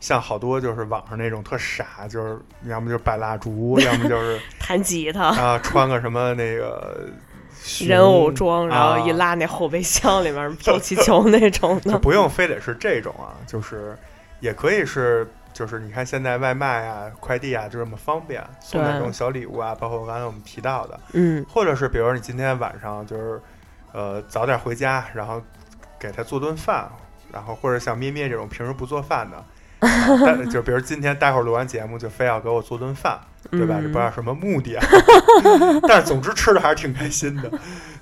[0.00, 7.06] 像好多就是网上那种特傻，就是要么就是摆蜡烛， 要么就是弹吉他，啊穿个什么那个
[7.86, 11.98] 人偶装，然后一啊拉那后备箱里面飘气球那种就的。
[11.98, 13.94] 不用非得是这种啊，就是
[14.40, 23.38] 也可以是，就是你看现在外卖啊、快递啊就这么方便，送那对种小礼物啊，包括刚才我们提到的，嗯，或者是比如说你今天晚上就是
[23.92, 25.42] 呃早点回家，然后
[25.98, 26.90] 给他做顿饭，
[27.30, 29.44] 然后或者像咩咩这种平时不做饭的。
[29.80, 29.88] 啊
[30.24, 33.18] 但就比如今天待会儿录完节目，就非要给我做顿饭，
[33.50, 33.76] 对吧？
[33.78, 34.84] 嗯这不知道什么目的啊，
[35.88, 37.50] 但是总之吃的还是挺开心的，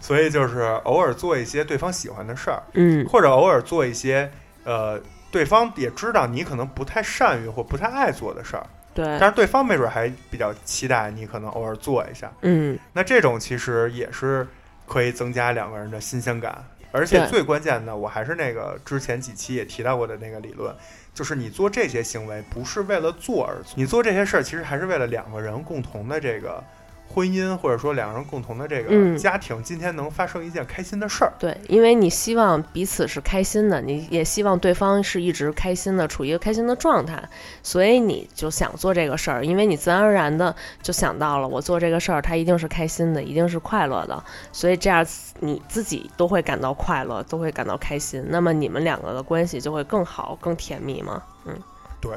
[0.00, 4.30] 所以就是偶尔做一些对方喜欢的事儿，嗯，或者偶尔做一些
[4.64, 12.30] 呃，对方也知道你可能不太善于或不太爱做的事儿，对，但是对方没准还比较期待你可能偶尔做一下。
[12.42, 14.46] 嗯，那这种其实也是
[14.86, 20.74] 可以增加两个人的新鲜感，而且最关键的，我还是那个之前几期也提到过的那个理论，
[21.12, 26.62] 就是你做这些行为不是为了做而做，你做这些事儿其实还是为了两个人共同的这个
[27.08, 31.32] 婚姻，或者说两个人共同的这个嗯家庭，今天能发生一件开心的事儿。
[31.38, 37.22] 对，因为你希望彼此是开心的，你也希望对方是一直开心的，处于一个开心的状态，
[37.62, 45.04] 所以你就想做这个事儿，因为你自然而然的就想到了，我做这个事儿，他一定是开心的，一定是快乐的，所以这样
[45.40, 51.22] 你自己都会感到快乐，都会感到开心，那么你们两个的关系就会更好、更甜蜜嘛。
[51.46, 51.58] 嗯，
[52.00, 52.12] 对，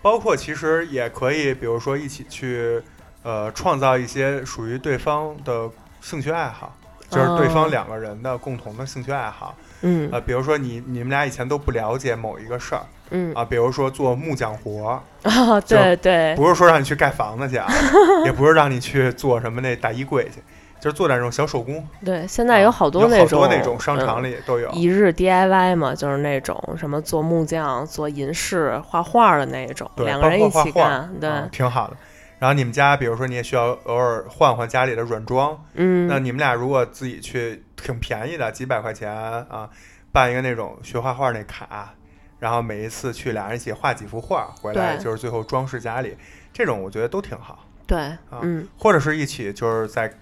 [0.00, 2.80] 包括其实也可以，比如说一起去，
[3.22, 5.68] 呃，创造一些属于对方的
[6.00, 6.72] 兴趣爱好，
[7.10, 9.54] 就是对方哦两个人的共同的兴趣爱好。
[9.82, 14.88] 嗯呃，比如说你你们俩以前都不了解某一个事儿嗯啊，比如说做木匠活
[15.24, 17.66] 儿，啊，对对，不是说让你去盖房子去啊，
[18.26, 20.42] 也不是让你去做什么那大衣柜去，
[20.80, 21.86] 就是做点这种小手工。
[22.04, 24.68] 对，现在有好多那种好多那种商场嗯里都有。
[24.72, 31.96] 一日 DIY 嘛，就是那种什么做木匠、做银饰、画画的那种，两个人一起干，对，啊挺好的。
[32.38, 39.68] 然后你们家，比如说你也需要偶尔换换家里的软装，嗯，那你们俩如果自己去，挺便宜的，几百块钱啊，
[40.12, 41.92] 办一个那种学画画那卡，
[42.38, 46.16] 然后每一次去俩人一起画几幅画回来，就是最后装饰家里，
[46.52, 47.64] 这种我觉得都挺好。
[47.86, 50.12] 对，啊嗯，或者是一起就是在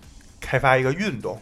[0.41, 1.41] 开发一个运动，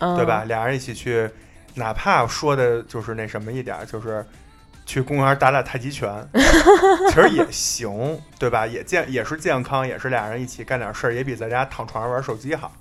[0.00, 0.44] 嗯对吧？？
[0.44, 1.30] 俩人一起去，
[1.74, 4.24] 哪怕说的就是那什么一点儿，就是
[4.90, 8.66] 去公园打打太极拳， 其实也行，对吧？
[8.66, 12.72] 也健也是健康，也是俩人一起干点事儿，也比在家躺床上玩手机好。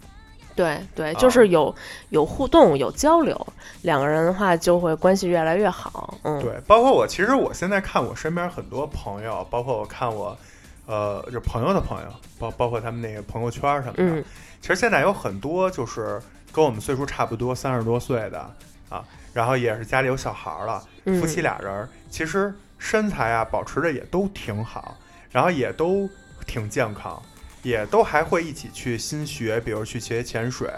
[0.56, 1.74] 对对，啊就是有
[2.10, 3.46] 有互动、有交流，
[3.84, 6.18] 两个人的话就会关系越来越好。
[6.24, 10.36] 嗯，对，包括我，其实我现在看我身边很多朋友，包括我看我，
[10.88, 12.08] 呃，就朋友的朋友，
[12.40, 14.26] 包包括他们那个朋友圈什么的，嗯
[14.60, 16.20] 其实现在有很多就是
[16.52, 18.52] 跟我们岁数差不多，三十多岁的
[18.90, 24.98] 啊，然后也是家里有小孩儿了，嗯夫妻俩人儿，其实身材啊保持着也都挺好，
[25.32, 26.10] 然后也都
[26.48, 27.22] 挺健康，
[27.62, 30.70] 也都还会一起去新学，比如去学潜水，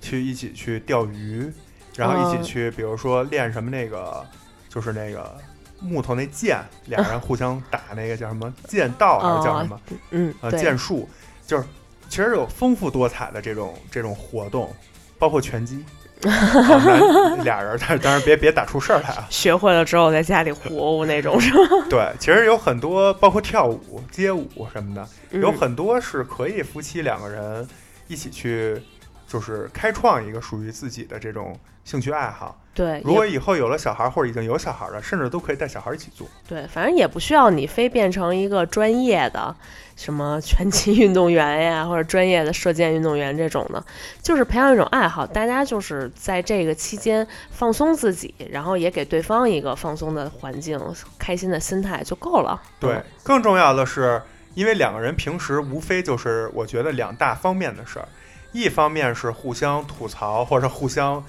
[0.00, 1.52] 去一起去钓鱼，
[1.94, 4.26] 然后一起哦去，比如说练什么那个，
[4.68, 5.36] 就是那个
[5.78, 9.80] 木头那剑，俩人互相打那个叫什么剑道还是叫什么？
[10.10, 11.08] 嗯，呃，剑术，
[11.46, 11.64] 就是
[12.08, 14.74] 其实有丰富多彩的这种这种活动，
[15.18, 15.84] 包括拳击。
[17.44, 19.26] 俩人，但是当然别别打出事儿来啊！
[19.30, 21.86] 学会了之后在家里活舞那种是吗？
[21.90, 27.66] 对，其实有很多，包括跳舞、街舞什么的，有嗯很多是可以夫妻两个人
[28.08, 28.80] 一起去，
[29.26, 32.58] 就是开创一个属于自己的这种兴趣爱好。
[32.74, 36.26] 对，如果以后有了小孩，或者已经有小孩了，甚至都可以带小孩一起做。
[36.48, 39.54] 对，反正也不需要你非变成一个专业的
[39.94, 43.84] 什么 拳击运动员呀，或者专业的射箭运动员这种的，
[44.22, 50.80] 就是培养一种爱好，大家就是在这个期间放松自己，然后也给对方一个放松的环境、
[51.18, 52.58] 开心的心态就够了。
[52.80, 54.22] 对嗯，更重要的是，
[54.54, 58.08] 因为两个人平时无非就是我觉得两大方面的事儿，
[58.52, 61.22] 一方面是互相吐槽或者互相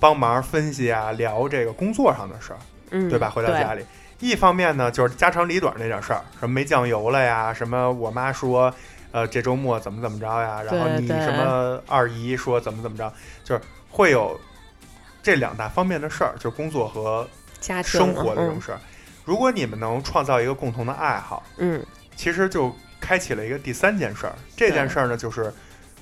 [0.00, 2.58] 帮忙分析啊，聊这个工作上的事儿，
[2.90, 3.28] 嗯，对吧？
[3.30, 3.84] 回到家里，
[4.18, 8.74] 一方面呢就是家长里短那点事儿，什么没酱油了呀，什么我妈说，
[9.12, 13.12] 呃，这周末怎么怎么着呀，然后你什么二姨说怎么怎么着，
[13.44, 13.60] 就是
[13.90, 14.40] 会有
[15.22, 17.28] 这两大方面的事儿，就是工作和
[17.60, 18.80] 家庭生活的这种嗯事儿。
[19.24, 21.84] 如果你们能创造一个共同的爱好，嗯
[22.16, 24.34] 其实就开启了一个第三件事儿。
[24.56, 25.52] 这件事儿呢，就是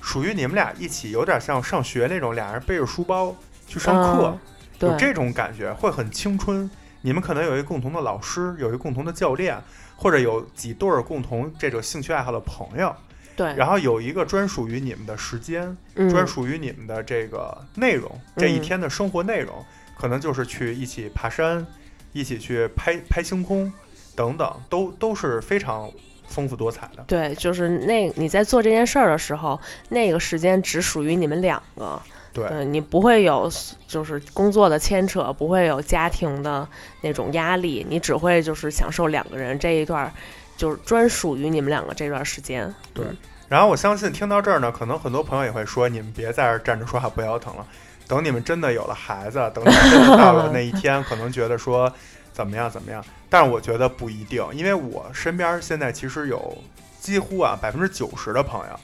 [0.01, 3.35] 属于你们俩一起，有点像上学那种，俩人背着书包
[3.69, 4.37] 去上课，
[4.81, 6.69] 嗯有这种感觉，会很青春。
[7.01, 9.57] 你们可能有一个共同的老师，有一个共同的教练，
[9.95, 12.93] 或者有几对儿共同这种兴趣爱好的朋友，
[13.37, 19.53] 对，然后有一个专属于你们的时间，嗯专属于你们的这个内容，这一嗯天的生活内容，
[19.97, 21.65] 可能就是去一起爬山，
[22.11, 23.71] 一起去拍拍星空，
[24.15, 25.89] 等等，都都是非常
[26.27, 27.03] 丰富多彩的。
[27.07, 32.01] 对，就是那你在做这件事儿的时候，那个时间只属于你们两个。
[32.33, 33.51] 对，对你不会有
[33.87, 36.67] 就是工作的牵扯，不会有家庭的
[37.01, 40.11] 那种压力，你只会就是享受两个人这一段儿，
[40.57, 42.73] 就是专属于你们两个这段时间。
[42.93, 43.05] 对
[43.47, 47.65] 然后我相信听到这儿呢，可能很多朋友也会说，你们别在这儿站着说话不腰疼了。
[48.07, 51.91] 等你们真的有了孩子，等你们真的到了那一天，可能觉得说
[52.31, 53.03] 怎么样怎么样。
[53.29, 56.57] 但是我觉得不一定，因为我身边现在其实有
[56.99, 58.79] 几乎啊百分之九十的朋友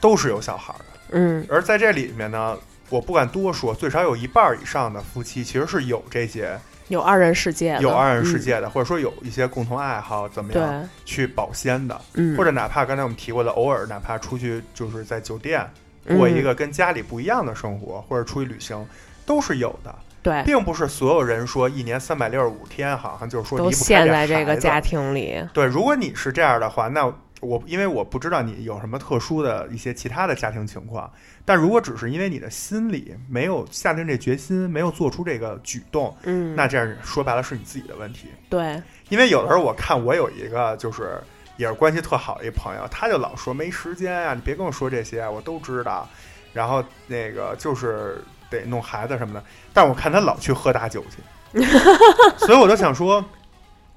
[0.00, 2.56] 都是有小孩的，嗯而在这里面呢，
[2.92, 11.98] 我不敢多说，最少有一半儿以上的夫妻其实是有这些有二人世界的，有二人世嗯界的，或者说有一些共同爱好，怎么样，去保鲜的。
[12.12, 15.66] 嗯，或者哪怕刚才我们提过的，偶尔哪怕出去就是在酒店
[16.06, 18.86] 过一嗯个跟家里不一样的生活，或者出去旅行，
[19.24, 25.42] 都是有的，对，并不是所有人说一年三百六十五天，好像就是说离都不开陷在这个家庭里。
[25.54, 27.10] 对，如果你是这样的话，那
[27.42, 31.12] 我因为我不知道你有什么特殊的一些其他的家庭情况，
[31.44, 38.28] 但如果只是因为你的心里没有下定这决心，没有做出这个举动，嗯，那这样说白了是你自己的问题。
[38.48, 41.20] 对，因为有的时候我看我有一个就是
[41.56, 46.08] 也是关系特好的一朋友，他就老说没时间啊，你别跟我说这些啊，我都知道。
[46.52, 51.64] 然后那个就是得弄孩子什么的，但我看他老去喝大酒去，
[52.38, 53.24] 所以我就想说，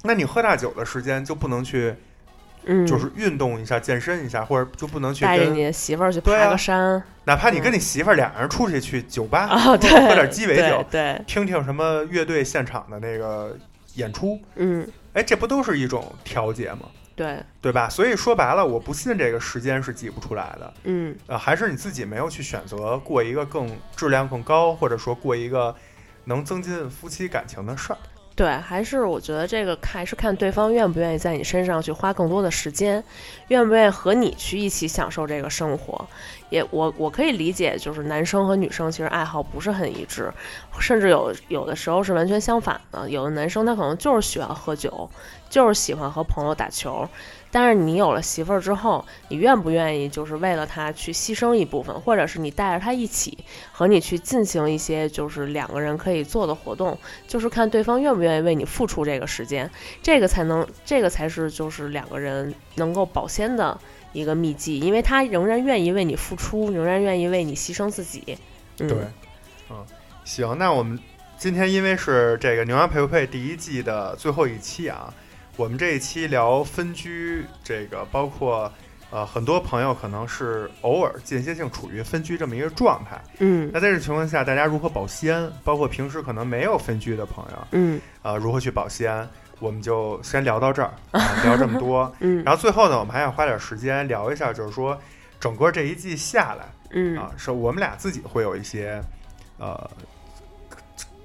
[0.04, 1.94] 那你喝大酒的时间就不能去
[2.66, 9.48] 嗯，就是运动一下、健身一下，或者就不能去跟，带着你媳妇儿去爬个山哪怕你跟你媳妇儿俩人出去去酒吧，
[9.78, 13.58] 对，喝点鸡尾酒，对，对听听什么乐队现场的那个
[13.96, 16.82] 演出，嗯，哎，这不都是一种调节吗？
[17.16, 17.88] 对，对吧？
[17.88, 25.74] 所以说白了，我不信这个时间是挤不出来的，嗯，呃，还是你自己没有去选择过一个更质量更高，或者说过一个
[26.26, 27.98] 能增进夫妻感情的事儿。
[28.36, 33.02] 对，还是我觉得这个还是看对方愿不愿意在你身上去花更多的时间，
[33.48, 36.06] 愿不愿意和你去一起享受这个生活。
[36.50, 40.30] 也我我可以理解，就是男生和女生其实爱好不是很一致，
[40.80, 43.10] 甚至有有的时候是完全相反的。
[43.10, 45.10] 有的男生他可能就是喜欢喝酒，
[45.50, 47.08] 就是喜欢和朋友打球。
[47.56, 53.38] 但是你有了媳妇儿之后，你愿不愿意就是为了她去牺牲一部分，或者是你带着她一起
[53.72, 59.72] 和你去进行一些就是两个人可以做的活动，就是看对方愿不愿意为你付出这个时间，
[60.04, 63.80] 这个才能，这个才是就是两个人能够保鲜的
[64.12, 68.38] 一个秘籍，因为他仍然愿意为你付出，仍然愿意为你牺牲自己。
[68.80, 68.98] 嗯、对，
[69.70, 69.78] 嗯，
[70.26, 71.00] 行，那我们
[71.38, 75.14] 今天因为是这个《牛羊配不配》第一季的最后一期啊，
[75.58, 78.72] 我们这一期聊分居，这个包括
[79.10, 83.22] 呃很多朋友可能是偶尔间歇性处于分居这么一个状态。
[83.40, 85.50] 嗯那在这情况下，大家如何保鲜？
[85.64, 89.28] 包括平时可能没有分居的朋友，嗯呃，如何去保鲜？
[89.60, 92.14] 我们就先聊到这儿，啊、 聊这么多。
[92.20, 95.00] 嗯然后最后呢，我们还想花点时间聊一下，就是说
[95.40, 99.02] 整个这一季下来嗯啊，是我们俩自己会有一些
[99.58, 99.90] 呃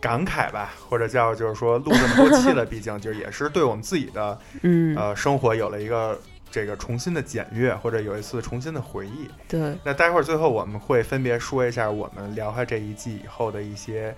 [0.00, 6.18] 感慨吧，或者叫就是说录这么多期了， 毕竟就是也是对我们自己的嗯，呃生活有了一个
[6.50, 9.28] 这个重新的检阅，或者有一次重新的回忆。
[9.46, 14.14] 对，那待会儿最后我们会分别说一下我们聊下这一季以后的一些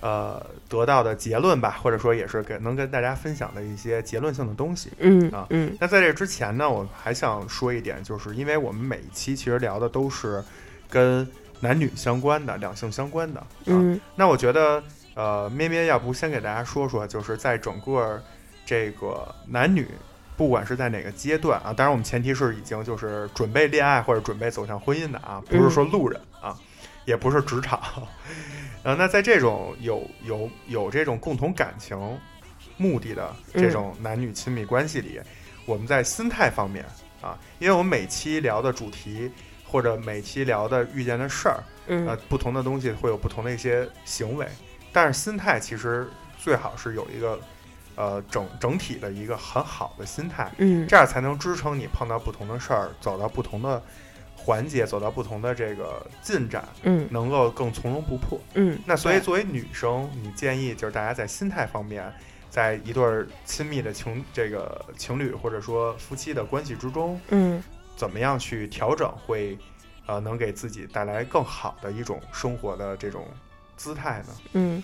[0.00, 4.90] 呃得到的结论吧，或者说也是给能跟大家分享的一些结论性的东西。
[4.98, 10.42] 嗯啊嗯那在这之前呢，我还想说一点，就是因为我们每一期其实聊的都是
[10.88, 11.26] 跟
[11.60, 13.46] 男女相关的、两性相关的啊。
[13.66, 14.82] 嗯那我觉得，
[15.20, 18.18] 呃，咩咩要不先给大家说说，就是在整个
[18.64, 19.86] 这个男女，
[20.34, 26.56] 不管是在哪个阶段啊，当然我们前提是已经就是准备恋爱或者准备走向婚姻的啊，不是说路人啊，
[27.04, 27.78] 也不是职场。
[28.82, 31.98] 呃，那在这种有有有这种共同感情
[32.78, 35.20] 目的的这种男女亲密关系里，
[35.66, 36.82] 我们在心态方面
[37.20, 39.30] 啊，因为我们每期聊的主题
[39.66, 44.46] 或者每期聊的遇见的事儿，呃嗯，不同的东西会有不同的一些行为，
[44.92, 47.40] 但是心态其实最好是有一个
[47.96, 50.86] 呃整整体的一个很好的心态，嗯。
[50.86, 53.82] 这样才能支撑你碰到不同的事儿，走到不同的
[54.36, 57.06] 环节，走到不同的这个进展，嗯。
[57.10, 58.40] 能够更从容不迫。
[58.54, 62.12] 嗯，那所以作为女生，你建议就是大家在心态方面，
[62.48, 67.62] 在一对儿亲密的情这个情侣或者说夫妻的关系之中，嗯。
[67.96, 69.58] 怎么样去调整会，
[70.06, 73.28] 呃，能给自己带来更好的一种生活的这种
[73.80, 74.34] 姿态呢？
[74.52, 74.82] 嗯。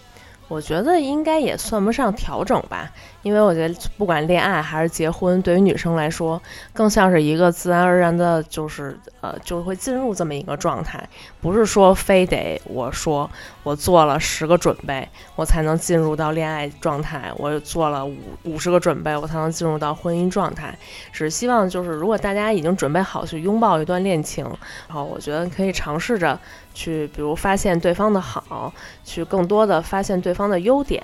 [0.49, 2.89] 我觉得应该也算不上调整吧，
[3.23, 6.41] 因为我觉得不管恋爱还是结婚，对于女生来说，
[6.73, 11.05] 更像是一个自然而然的，就是呃，就会进入这么一个状态，
[11.41, 13.29] 不是说非得我说
[13.65, 20.79] 我做了十个准备，我才能进入到恋爱状态，我做了五五十个准备，我才能进入到婚姻状态。
[21.13, 24.45] 只希望就是如果大家已经准备好去拥抱一段恋情，
[24.87, 26.39] 然后我觉得可以尝试着。
[26.77, 28.71] 去，比如发现对方的好，
[29.03, 31.03] 去更多的发现对方的优点，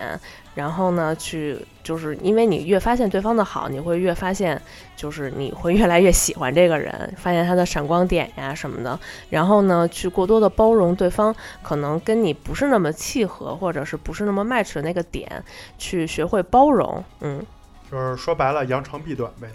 [0.55, 4.61] 然后呢，去就是因为你越发现对方的好，你会越发现，
[4.95, 9.01] 就是你会越来越喜欢这个人，发现他的闪光点呀什么的，
[9.31, 15.43] 然后呢，去过多的包容对方可能跟你不是那么契合，或者是不是那么 match 的那个点，
[15.79, 17.43] 去学会包容，嗯，
[17.91, 19.49] 就是说白了，扬长避短呗。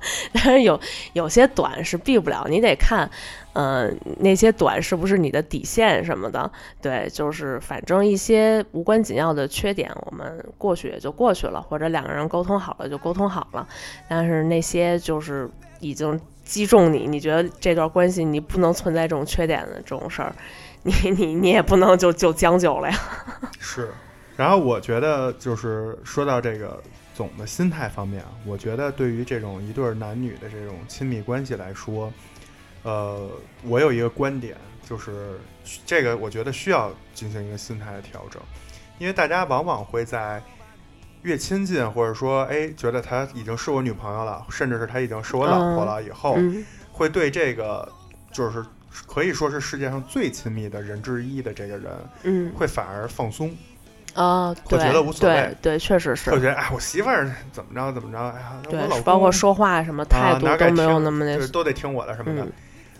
[0.32, 0.78] 但是有
[1.12, 3.10] 有些短是避不了，你得看，
[3.52, 6.50] 嗯，那些短是不是你的底线什么的？
[6.80, 13.66] 对，就是反正一些无关紧要的缺点，我们过去也就过去了，或者两个人沟通好了就沟通好了。
[14.08, 15.48] 但是那些就是
[15.80, 20.34] 已经击中你，你觉得这段关系你不能存在这种缺点的这种事儿，
[20.82, 22.98] 你你你也不能就就将就了呀。
[23.60, 23.90] 是，
[24.36, 26.82] 然后我觉得就是说到这个。
[27.20, 32.10] 总的心态方面啊，我觉得对于这种一对男女的这种亲密关系来说，
[32.82, 33.28] 呃，
[33.62, 34.56] 我有一个观点，
[34.88, 35.38] 就是
[35.84, 38.40] 这个我觉得需要进行一个心态的调整，
[38.98, 40.42] 因为大家往往会在
[41.20, 46.38] 越亲近，或者说哎觉得她已经是我女朋友了，甚至是她已经是我老婆了以后，
[46.90, 47.86] 会对这个
[48.32, 48.64] 就是
[49.06, 51.92] 可以说是世界上最亲密的人之一的这个人，
[52.22, 53.54] 嗯，会反而放松。
[54.14, 56.30] 啊，会觉得无所谓，对，确实是。
[56.30, 62.46] 会觉得哎，我媳妇儿怎么着怎么着，哎呀，包括说话什么态度都没有那么那，都得听我的什么的，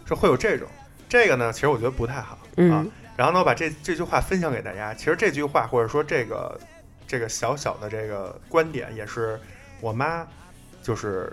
[0.07, 0.69] 是会有这种。
[1.09, 2.39] 这个呢，其实我觉得不太好
[2.71, 2.87] 啊。
[3.17, 4.95] 然后呢，我把这这句话分享给大家。
[4.95, 6.59] 其实这句话或者说这个
[7.07, 9.39] 这个小小的这个观点，也是
[9.81, 10.25] 我妈
[10.83, 11.33] 就是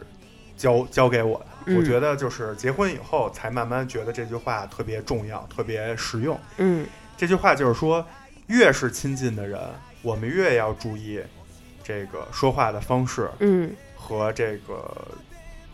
[0.57, 1.75] 教教给我的。
[1.75, 6.39] 我觉得就是结婚以后才慢慢觉得这句话特别重要，特别实用。
[6.57, 8.03] 嗯，这句话就是说。
[8.47, 9.59] 越是亲近的人，
[10.01, 11.21] 我们越要注意
[11.83, 14.89] 这个说话的方式，嗯，和这个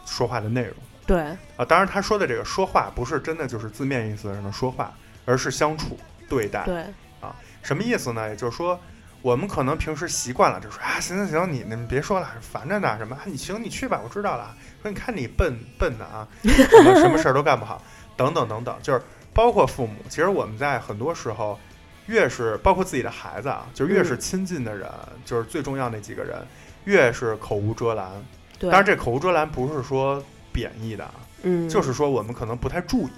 [0.06, 0.74] 说话的内容。
[1.06, 1.22] 对
[1.56, 4.94] 啊，当然他说的这个说话不是真的就是字面意思上的说话，
[5.26, 6.64] 而是相处对待。
[6.66, 6.82] 对
[7.22, 8.28] 啊，什么意思呢？
[8.30, 8.80] 也就是说，
[9.22, 12.98] 我们可能平时习惯了就说啊，行行行，你你们别说了，烦着呢。
[12.98, 13.16] 什么？
[13.26, 14.56] 你行，你去吧，我知道了。
[14.82, 17.84] 说你看你笨 笨的啊，什么什么事儿都干不好，
[18.18, 19.02] 等等等等，就是
[19.32, 19.98] 包括父母。
[20.10, 21.60] 其实我们在很多时候。
[22.08, 24.90] 越是包括自己的孩子啊，就越是亲近的人，
[25.24, 26.38] 就是最重要那几个人，
[26.84, 28.12] 越是口无遮拦。
[28.60, 31.10] 对，当然这口无遮拦不是说贬义的，
[31.44, 33.12] 嗯，就是说我们可能不太注意，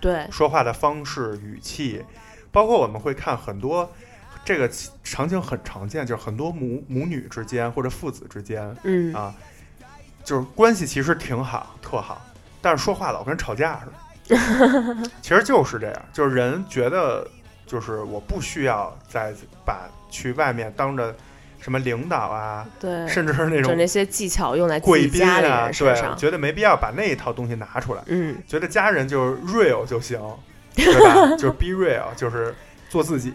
[0.00, 2.02] 对，说话的方式、语气，
[2.50, 3.90] 包括我们会看很多
[4.44, 4.70] 这个
[5.04, 9.14] 场景很常见，就是很多母母女之间或者父子之间，嗯。
[9.14, 9.34] 啊，
[10.24, 12.20] 就是关系其实挺好，特好，
[12.62, 17.26] 但是说话老跟吵架似的， 其实就是这样，就是人觉得。
[17.70, 19.32] 就是我不需要再
[19.64, 21.14] 把去外面当着
[21.60, 28.02] 什么领导啊，对，甚至是那种那些技巧用来贵宾啊，对，觉得没必要把那一套东西拿出来。
[28.06, 30.18] 嗯，觉得家人就是 real 就行，
[30.74, 31.36] 对吧？
[31.36, 32.52] 就是 be real，就是
[32.88, 33.34] 做自己。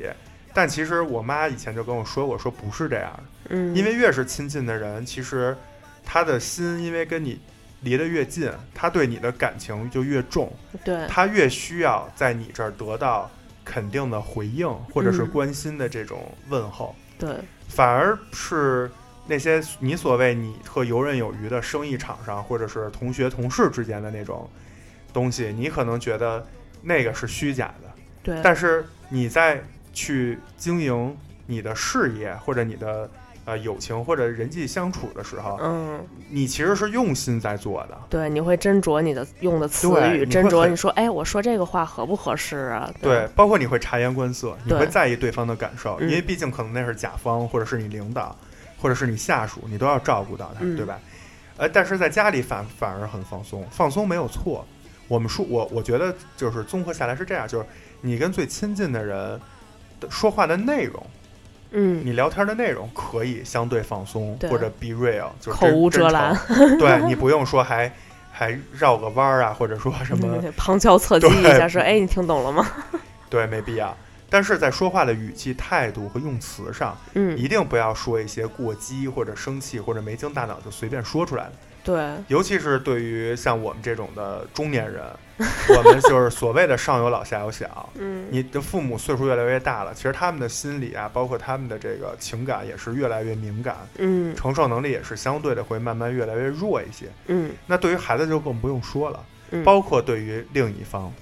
[0.54, 3.24] 但其实我妈以前就跟我说过，说不是这样的。
[3.52, 5.56] 嗯，因为越是亲近的人，其实
[6.04, 7.40] 他的心因为跟你
[7.84, 10.52] 离得越近，他对你的感情就越重。
[10.84, 13.32] 对，他越需要在你这儿得到。
[13.66, 17.36] 肯定的回应，或者是关心的这种问候，对，
[17.68, 18.90] 反而是
[19.28, 24.48] 那些你所谓你特游刃有余的生意场上，或者是同学同事之间的那种
[25.12, 26.46] 东西，你可能觉得
[26.82, 27.92] 那个是虚假的，
[28.22, 29.62] 对，但是你在
[29.92, 33.10] 去经营你的事业或者你的。
[33.46, 37.96] 呃，友情或者人际相处的时候，嗯，你其实是用心在做的。
[38.10, 42.92] 对，你会斟酌你的用的词语，斟酌你说，哎，我说这个话合不合适啊？
[43.00, 48.36] 对，包括你会察言观色，你会在意对方的感受，因为毕竟可能那是甲方，或者是你领导，
[48.82, 51.00] 或者是你下属，你都要照顾到他，对吧？
[51.58, 54.66] 呃，但是在家里反反而很放松，放松没有错。
[55.08, 57.66] 我们说，我我觉得就是综合下来是这样，就是
[58.02, 59.40] 你跟最亲近的人
[60.00, 61.06] 的说话的内容。
[61.72, 66.38] 嗯，你聊天的内容可以相对放松，或者 be real，就口无遮拦。
[66.80, 67.92] 对 你不用说还
[68.32, 72.66] 还绕个弯儿啊，或者说什么旁敲侧击一下，说哎，你听懂了吗？
[73.30, 73.96] 对，没必要。
[74.30, 81.52] 但是在说话的语气、态度和用词上，嗯，一定不要说一些过激或者生气或者没经大脑就随便说出来的
[81.86, 85.04] 对，尤其是对于像我们这种的中年人，
[85.38, 87.88] 我们就是所谓的上有老下有小。
[87.94, 97.06] 嗯，你的父母岁数越来越大了，其实他们的心理啊，包括他们的这个情感也是越来越敏感，嗯承受能力也是相对的会慢慢越来越弱一些。
[97.28, 101.14] 嗯那对于孩子就更不用说了，嗯，包括对于另一方，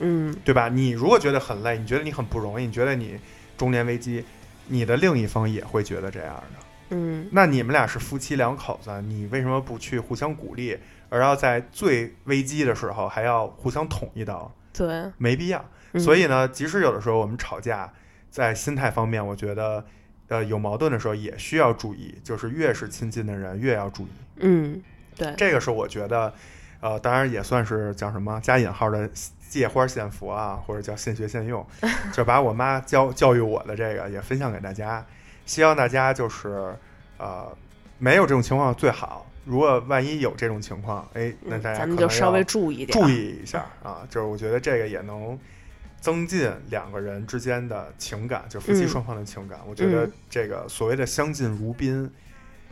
[0.00, 0.68] 嗯对吧？
[0.68, 3.18] 你如果觉得很累，你觉得你很不容易，你觉得你
[3.56, 4.22] 中年危机，
[4.66, 6.66] 你的另一方也会觉得这样的。
[6.92, 10.78] 嗯那你们俩是夫妻两口子，你为什么不去互相鼓励，
[11.08, 14.52] 而要在最危机的时候还要互相捅一刀？
[14.72, 15.64] 对，没必要。
[15.92, 17.92] 嗯所以呢，即使有的时候我们吵架，
[18.30, 19.84] 在心态方面，我觉得，
[20.28, 24.10] 呃，有矛盾的时候也需要注意，就是越是亲近的人越要注意。
[24.36, 24.82] 嗯
[25.14, 26.32] 对，这个是我觉得，
[26.80, 29.10] 呃，当然也算是叫什么加引号的
[29.50, 31.66] 借花献佛啊，或者叫现学现用，
[32.10, 35.04] 就把我妈教教育我的这个也分享给大家，
[35.46, 36.74] 希望大家就是
[37.18, 37.46] 呃
[37.98, 39.26] 没有这种情况最好。
[39.44, 45.36] 如果万一有这种情况，哎，那大家嗯咱们可能就稍微要注意点，注意一下啊，就是我觉得这个也能
[46.00, 49.58] 增进两个人之间的情感，就夫妻嗯双方的情感。
[49.66, 52.08] 我觉得嗯这个所谓的相敬如宾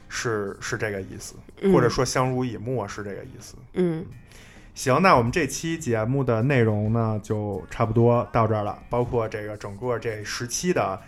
[0.09, 3.57] 是是这个意思，嗯或者说相濡以沫是这个意思。
[3.73, 4.07] 嗯
[4.73, 11.01] 行，那我们这期节目的内容呢，就差不多到这儿了，包括这个整个这十期的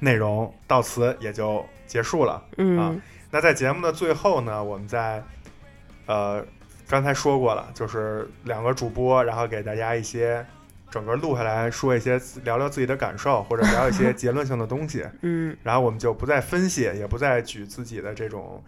[0.00, 2.42] 内容到此也就结束了。
[2.56, 5.22] 嗯那在节目的最后呢，我们在
[6.06, 6.44] 呃
[6.88, 10.44] 刚才说过了，就是两个主播，然后给大家一些
[10.90, 18.60] 整个录下来说一些聊聊自己的感受，或者聊一些结论性的东西， 嗯然后我们就不再分析，也不再举自己的这种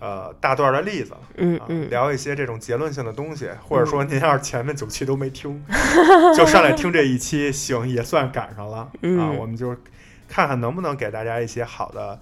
[0.00, 1.14] 呃大段的例子。
[1.14, 5.64] 啊，嗯嗯，聊一些这种结论性的东西，或者说您要是前面九期都没听，
[6.36, 8.90] 就上来听这一期，行也算赶上了啊。
[9.00, 9.74] 嗯我们就
[10.28, 12.18] 看看能不能给大家一些好的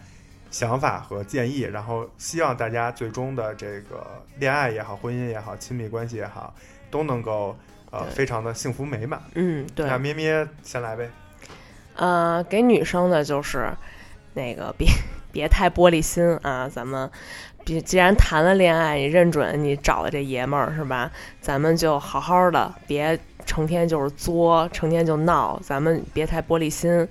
[0.51, 6.53] 想法和建议，然后希望大家最终的这个恋爱也好、婚姻也好、亲密关系也好，
[6.91, 7.57] 都能够
[7.91, 9.23] 呃非常的幸福美满。
[9.35, 11.09] 嗯对，那咩咩先来呗。
[11.97, 13.71] 呃，给女生的就是
[14.35, 14.89] 那个别
[15.33, 17.11] 别太玻璃心啊，咱们
[17.65, 21.11] 别既然谈了恋爱，你认准你找的这爷们儿是吧？
[21.41, 27.09] 咱们就好好的，别成天就是作，成天就闹，咱们别太玻璃心。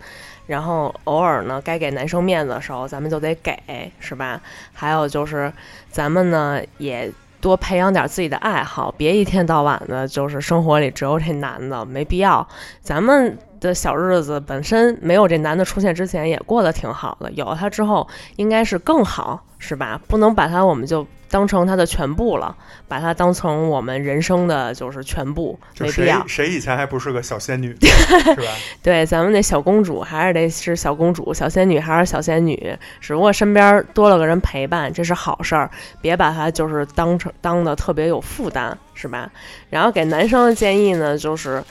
[0.47, 4.41] 然后偶尔呢，该给男生面子的时候，咱们就得给，是吧？
[4.73, 5.51] 还有就是，
[5.89, 12.47] 咱们呢也多培养点自己的爱好，别一天到晚的，就是生活里只有这男的，没必要。
[12.81, 18.05] 咱们的小日子本身没有这男的出现之前也过得挺好的，有了他之后
[18.36, 20.01] 应该是更好，是吧？
[20.09, 22.53] 不能把他我们就当成他的全部了，
[22.89, 26.28] 把他当成我们人生的就是全部，就谁没必要。
[26.28, 28.47] 谁以前还不是个小仙女， 是吧？
[28.82, 35.70] 对，咱们那小公主还是得是小公主，小仙女还是小仙女，只不过身边多了个人陪伴，这是好事儿，
[36.01, 39.32] 别把他就是当成当的特别有负担，是吧？
[39.70, 41.64] 然后给男生的建议呢，就是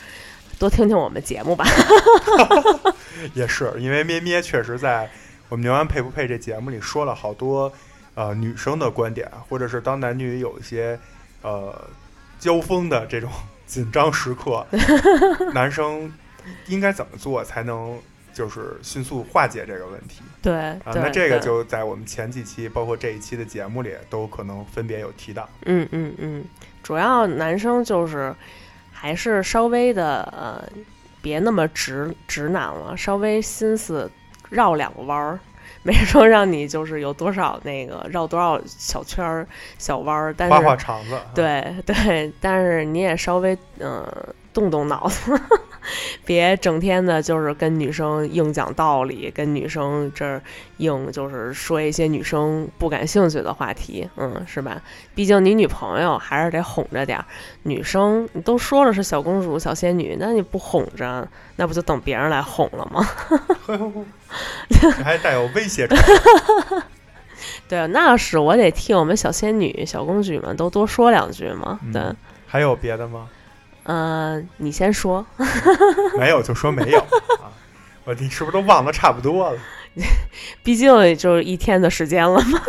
[0.61, 1.65] 多听听我们节目吧。
[3.33, 5.11] 也是，因为咩咩确实在
[5.49, 7.73] 我们牛丸配不配这节目里说了好多
[8.15, 11.01] 呃女生的观点，或者是当男女有一些
[11.41, 11.75] 呃
[12.39, 13.31] 交锋的这种
[13.67, 14.67] 紧张时刻，
[15.55, 16.13] 男生
[16.67, 17.99] 应该怎么做才能
[18.35, 20.93] 就是迅速化解这个问题对，啊？
[20.95, 25.49] 那这个就在我们前几期，包括这一期的节目里，都可能分别有提到。
[25.65, 26.45] 嗯嗯嗯，
[26.83, 28.35] 主要男生就是
[29.01, 30.63] 还是稍微的呃，
[31.23, 34.11] 别那么直直男了，稍微心思
[34.51, 35.39] 绕两个弯儿。
[35.83, 39.47] 没说让你就是有多少那个绕多少小圈儿、
[39.79, 45.41] 小弯儿，但是画画肠子，啊，对 对，但是你也稍微嗯、呃动动脑子，
[46.27, 50.43] 别整天的就是跟女生硬讲道理，跟女生这儿
[50.79, 54.81] 硬就是说一些女生不感兴趣的话题，嗯，是吧？
[55.15, 57.25] 毕竟你女朋友还是得哄着点儿。
[57.63, 61.27] 女生你都说了是小公主、小仙女，那你不哄着，
[61.57, 63.09] 那不就等别人来哄了吗？
[65.03, 65.99] 还带有威胁感。
[67.69, 71.79] 对，那是我得替我们小仙女、小公举们都多说两句嘛。
[71.93, 73.29] 对，嗯还有别的吗？
[73.85, 75.25] 嗯、你先说。
[76.19, 77.53] 没有就说没有啊。
[78.05, 79.59] 我你是不是都忘得差不多了？
[80.63, 82.61] 毕竟也就是一天的时间了嘛。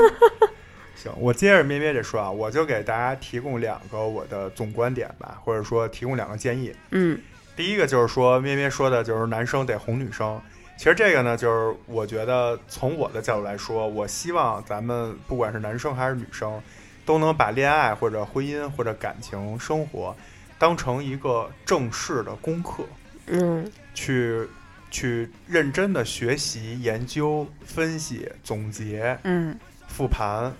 [0.96, 6.74] 行，我接着咩咩这说啊，我就给大家提供两个我的总观点吧，或者说提供两个建议。
[6.92, 7.20] 嗯
[7.56, 10.40] 第一个就是说，咩咩说的就是男生得哄女生。
[10.78, 16.62] 其实这个呢，就是我觉得从我的角度来说，我希望咱们不管是男生还是女生，
[17.06, 20.16] 都能把恋爱或者婚姻或者感情生活
[20.62, 22.84] 当成一个正式的功课，
[23.26, 23.68] 嗯。
[23.96, 24.48] 去
[24.92, 29.58] 去认真的学习、研究、分析、总结，嗯。
[29.88, 30.54] 复盘，啊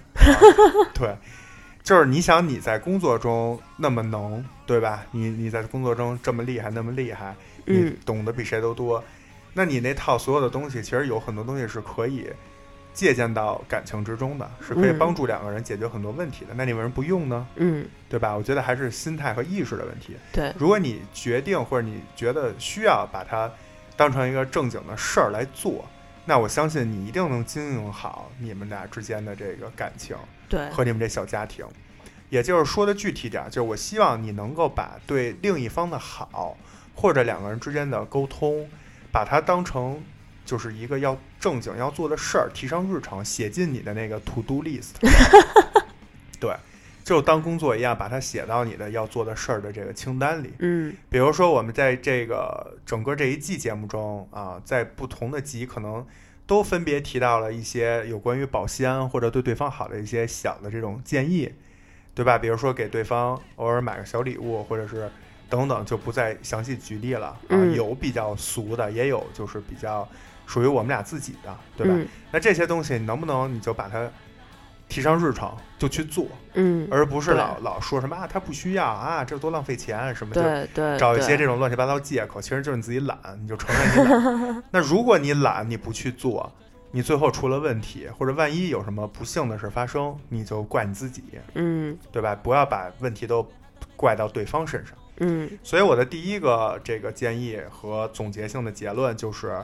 [0.96, 1.16] 对，
[1.84, 5.06] 就是你想你在工作中那么能，对吧？
[5.12, 7.36] 你你在工作中这么厉害，那么厉害，
[7.66, 7.98] 你嗯。
[8.04, 9.04] 懂得比谁都多，
[9.54, 12.26] 那你那套所有的东西，其实有很多东西是可以
[12.94, 16.54] 借鉴到感情之中的，是可以嗯帮助两个人解决很多问题的。
[16.56, 17.48] 那你为什么不用呢？
[17.56, 18.36] 嗯，对吧？
[18.36, 20.18] 我觉得还是心态和意识的问题。
[20.32, 23.52] 对，如果你决定或者你觉得需要把它
[23.96, 25.86] 当成一个正经的事儿来做，
[26.26, 30.16] 那我相信你一定能经营好你们俩之间的这个感情
[30.50, 31.66] 对，和你们这小家庭。
[32.30, 36.56] 也就是说的具体点儿，就是我希望你能够把对另一方的好，
[36.96, 38.70] 或者两个人之间的沟通，
[39.12, 40.02] 把它当成
[40.52, 44.96] 就是一个要正经要做的事儿，提上日程，写进你的那个 to do list。
[46.42, 46.54] 对，
[47.06, 50.52] 就当工作一样，把它写到你的要做的事儿的这个清单里。
[50.60, 56.06] 嗯比如说，我们在这个整个这一季节目中啊，在不同的集可能
[56.46, 61.50] 都分别提到了一些有关于保鲜或者对对方好的一些小的这种建议，
[62.14, 62.38] 对吧？
[62.38, 65.10] 比如说给对方偶尔买个小礼物，或者是
[65.50, 67.40] 等等，就不再详细举例了啊。
[67.48, 70.06] 嗯有比较俗的，也有就是比较
[70.52, 71.94] 属于我们俩自己的，对吧？
[71.96, 74.10] 嗯那这些东西能不能你就把它
[74.90, 75.50] 提上日程
[75.80, 84.64] 就去做，嗯，而不是老老说什么啊他不需要啊，这多浪费钱什么的对对，找一些这种乱七八糟借口，其实就是你自己懒，你就承认你懒。
[84.72, 86.52] 那如果你懒，你不去做，
[86.92, 91.24] 你最后出了问题，或者万一有什么不幸的事发生，你就怪你自己，
[91.54, 92.36] 嗯对吧？
[92.36, 93.48] 不要把问题都
[93.96, 94.98] 怪到对方身上。
[95.24, 99.64] 嗯所以我的第一个这个建议和总结性的结论就是，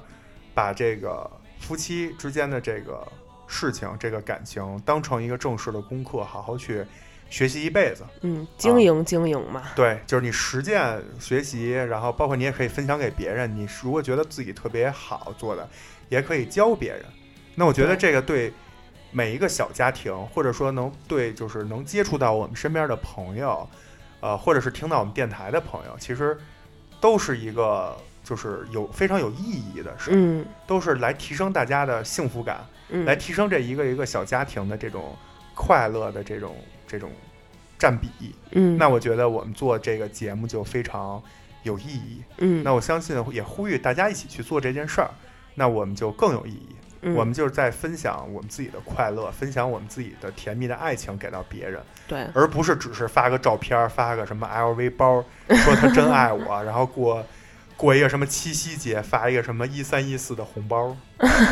[0.58, 1.30] 把这个
[1.60, 3.08] 夫妻之间的这个
[3.46, 6.84] 事情、这个感情当成一个正式的功课，好好去
[7.30, 8.04] 学习一辈子。
[8.22, 13.56] 嗯，经营经营嘛，对，就是你实践学习，然后包括你也可以分享给别人。
[13.56, 15.70] 你如果觉得自己特别好做的，
[16.10, 17.06] 也可以教别人。
[17.54, 18.52] 那我觉得这个对
[19.12, 23.70] 每一个小家庭，或者说能对就是能接触到我们身边的朋友，
[24.22, 26.36] 呃，或者是听到我们电台的朋友，其实
[27.00, 27.96] 都是一个
[28.28, 29.42] 就是有非常有意
[29.74, 32.60] 义的事，嗯都是来提升大家的幸福感，
[32.90, 35.16] 嗯，来提升这一个一个小家庭的这种
[35.56, 37.10] 快乐的这种这种
[37.80, 38.10] 占比。
[38.52, 41.24] 嗯，那我觉得我们做这个节目就非常
[41.64, 42.22] 有意义。
[42.40, 45.10] 嗯，那我相信也呼吁大家一起去做这件事儿，
[45.56, 46.76] 那我们就更有意义。
[47.04, 57.24] 嗯我们就是在分享我们自己的快乐，分享我们自己的甜蜜的爱情给到别人，对而不是只是发个照片儿，发个什么 LV 包，说他真爱我， 然后过
[57.78, 60.98] 过一个什么七夕节发一个什么一三一四的红包，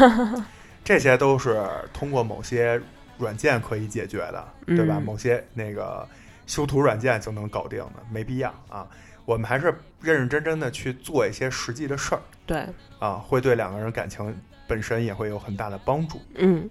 [0.84, 2.82] 这些都是通过某些
[3.17, 4.95] 软件可以解决的，对吧？
[4.97, 6.07] 嗯某些那个
[6.47, 8.88] 修图软件就能搞定的，没必要啊。
[9.26, 12.63] 我们还是认认真真的去做一些实际的事儿对，
[12.99, 14.36] 啊，会对两个人感情
[14.67, 16.21] 本身也会有很大的帮助。
[16.36, 16.69] 嗯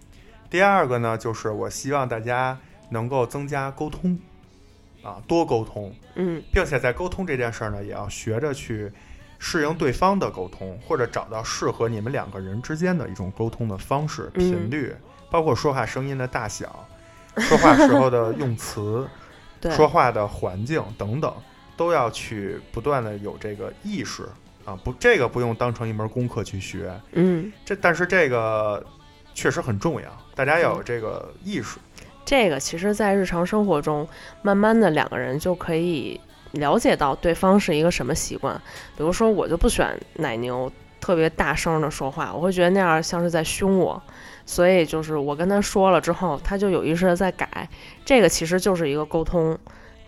[0.48, 2.57] 第二个呢，就是我希望大家
[2.90, 4.16] 能够增加沟通，
[5.02, 8.92] 啊，多沟通，嗯并且在沟通这件事儿呢，也要学着去
[9.47, 14.97] 适应对方的沟通，或者找到适合你们两个人之间的一种沟通的方式、嗯频率，
[15.30, 16.88] 包括说话声音的大小、
[17.36, 19.07] 说话时候的用词、
[19.76, 21.30] 说话的环境等等，
[21.76, 24.26] 都要去不断的有这个意识
[24.64, 28.82] 啊，不，这个不用当成一门功课去学，嗯，这但是这个
[29.34, 31.76] 确实很重要，大家要有这个意识。
[32.24, 34.09] 这个其实，在日常生活中，
[34.40, 36.18] 慢慢的两个人就可以
[36.55, 38.55] 了解到对方是一个什么习惯。
[38.96, 44.02] 比如说，我就不喜欢奶牛特别大声的说话，我会觉得那样像是在凶我。
[44.46, 47.68] 所以就是我跟他说了之后，他就有意识的在改。
[48.05, 49.59] 这个其实就是一个沟通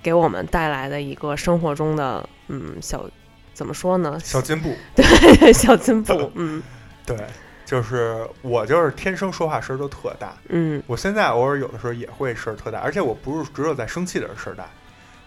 [0.02, 3.08] 给我们带来的一个生活中的嗯小
[3.54, 4.18] 怎么说呢？
[4.22, 6.62] 小进步， 对小进步， 嗯
[7.06, 7.16] 对，
[7.64, 14.66] 就是我就是天生说话声儿都特大，嗯我现在偶尔有的时候也会声儿特大，而且我不是只有在生气的时候声儿大，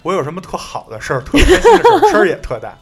[0.01, 2.77] 我有什么特好的事儿、特开心的事儿， 声儿也特大。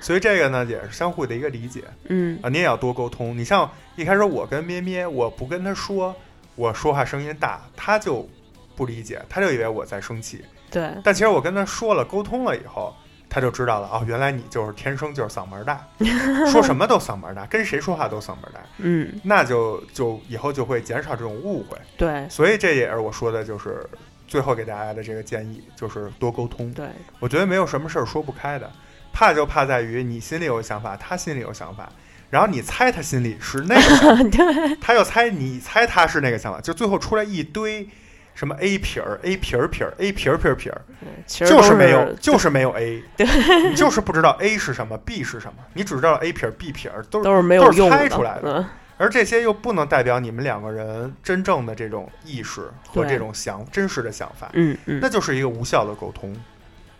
[0.00, 3.36] 所以这个呢，也是相互的一个理解嗯啊，你也要多沟通。
[3.38, 6.14] 你像一开始我跟咩咩，我不跟他说
[6.56, 8.28] 我说话声音大，他就
[8.74, 10.44] 不理解，他就以为我在生气。
[10.70, 12.92] 对但其实我跟他说了，沟通了以后，
[13.30, 15.86] 他就知道了哦，原来你就是天生就是嗓门儿大，
[16.50, 21.78] 说什么都嗓门儿大，跟谁说话都嗓门儿大，嗯那就就以后就会减少这种误会。
[21.96, 23.86] 对所以这也是我说的，就是
[24.32, 26.72] 最后给大家的这个建议，就是多沟通。
[26.72, 26.86] 对。
[27.20, 28.72] 我觉得没有什么事儿说不开的，
[29.12, 31.86] 怕就怕在于你心里有想法，他心里有想法，
[32.30, 34.76] 然后你猜他心里是那个想法， 对。
[34.76, 37.86] 他又猜你猜他是那个想法，就最后出来一堆
[38.34, 40.80] 什么 A 撇儿、A 撇儿撇儿、A 撇儿撇儿撇儿，
[41.26, 43.26] 就是没有，就是没有 A，对。
[43.68, 48.50] 你就是不知道 A 是什么，B 是什么，你只知道 A 撇儿、B 撇儿，都是都是没有用的，猜出来的。
[48.60, 48.64] 嗯
[49.02, 56.32] 而这些又不能代表你们两个人真正的这种意识和这种想真实的想法，嗯嗯那就是一个无效的沟通。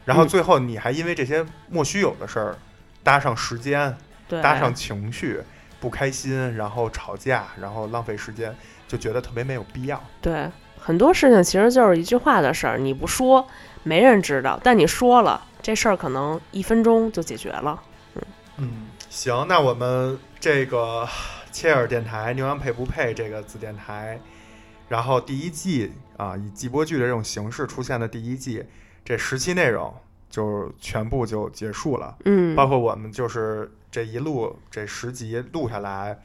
[0.05, 2.57] 然后嗯最后你还因为这些莫须有的事儿
[3.05, 3.97] 搭上时间，
[4.27, 5.41] 对，搭上情绪，
[5.79, 8.53] 不开心，然后吵架，然后浪费时间，
[8.89, 10.03] 就觉得特别没有必要。
[10.21, 13.47] 对，很多事情其实就是一句话的事儿，你不说
[13.85, 17.81] 没人知道，但你说了，这事儿可能一分钟就解决了。
[18.17, 18.23] 嗯
[18.57, 18.71] 嗯，
[19.09, 21.07] 行，那我们这个
[21.53, 24.19] 切尔电台“牛羊配不配”这个子电台，
[24.89, 28.65] 然后第一季啊，以季播剧的这种形式出现的第一季，
[29.05, 29.95] 这十期内容
[30.29, 36.19] 就全部就结束了，嗯，包括我们就是这一路这十集录下来。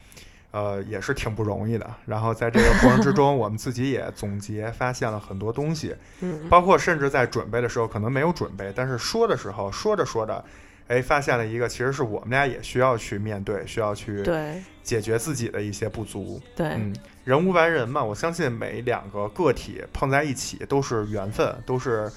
[0.50, 1.94] 呃，也是挺不容易的。
[2.06, 10.42] 然后在这个过程之中，我们自己也总结发现了很多东西，嗯包括甚至在准备的时候可能没有准备，但是说的时候说着说着，
[10.88, 16.40] 哎，发现了一个其实是我们俩也需要去面对，需要去对解决自己的一些不足。
[16.56, 22.10] 对，嗯，人无完人嘛，我相信每两个个体碰在一起都是缘分，都是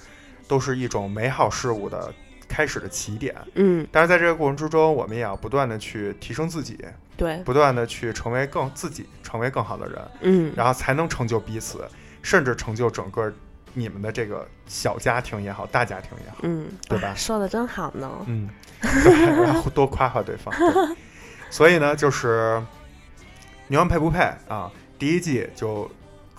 [0.47, 2.13] 都是一种美好事物的
[2.47, 3.35] 开始的起点。
[3.55, 6.79] 嗯但是在这个过程之中，我们也要不断的去提升自己，
[7.17, 10.01] 对，不断的去成为更自己，成为更好的人。
[10.21, 11.85] 嗯然后才能成就彼此，
[12.21, 13.33] 甚至成就整个
[13.73, 18.09] 你们的这个小家庭也好，大家庭也好，嗯，对吧说的真好呢。
[18.27, 18.49] 嗯，
[18.81, 20.53] 对，然后多夸夸对方。
[20.57, 20.95] 对
[21.49, 22.61] 所以呢，就是
[23.67, 24.71] 牛羊配不配啊？
[24.97, 25.89] 第一季就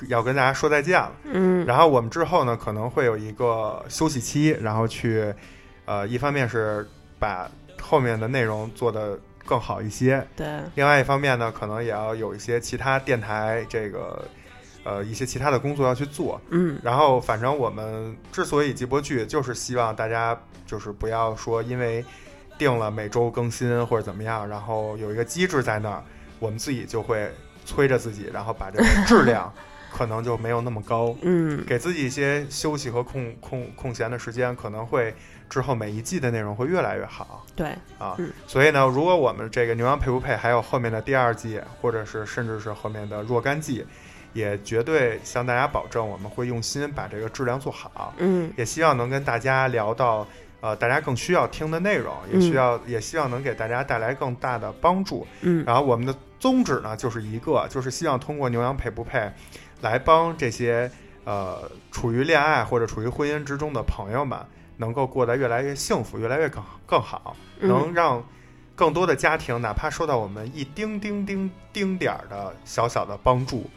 [0.09, 1.12] 要跟大家说再见了。
[1.24, 5.35] 嗯然后我们之后呢，可能会有一个休息期，然后去，
[5.85, 14.24] 呃，一方面是把后面的内容做得更好一些，对，另外一方面呢，可能也要有一些其他电台这个，
[14.85, 16.41] 呃，一些其他的工作要去做。
[16.51, 22.05] 嗯然后，反正我们之所以季播剧，就是希望大家就是不要说因为
[22.59, 26.03] 定了每周更新或者怎么样，然后有一个机制在那儿，
[26.39, 27.30] 我们自己就会
[27.64, 29.53] 催着自己，然后把这个质量
[29.93, 31.14] 可能就没有那么高。
[31.22, 35.14] 嗯给自己一些休息和空空空闲的时间，可能会
[35.51, 37.45] 之后每一季的内容会越来越好。
[37.55, 37.68] 对，
[37.99, 43.85] 啊，嗯所以呢，如果我们这个牛羊配不配，还有后面的第二季，或者是甚至是后面的若干季，
[44.33, 48.53] 也绝对向大家保证，我们会用心把这个质量做好，嗯。
[48.57, 50.26] 也希望能跟大家聊到
[50.61, 55.26] 呃大家更需要听的内容，也需要、也希望能给大家带来更大的帮助。
[55.43, 55.64] 嗯。
[55.66, 59.30] 然后我们的宗旨呢，就是一个，就是希望通过牛羊配不配，
[59.80, 60.91] 来帮这些
[61.24, 64.39] 呃处于恋爱或者处于婚姻之中的朋友们，
[64.78, 67.68] 能够过得越来越幸福，越来越更更好，嗯。
[67.68, 68.24] 能让
[68.74, 73.68] 更多的家庭，哪怕受到我们一丁丁丁丁点儿的小小的帮助，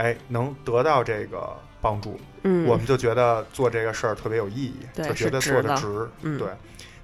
[0.00, 6.48] 哎，能得到这个帮助，嗯，我们就觉得做这个事儿特别有意义，就觉得做的值，嗯对。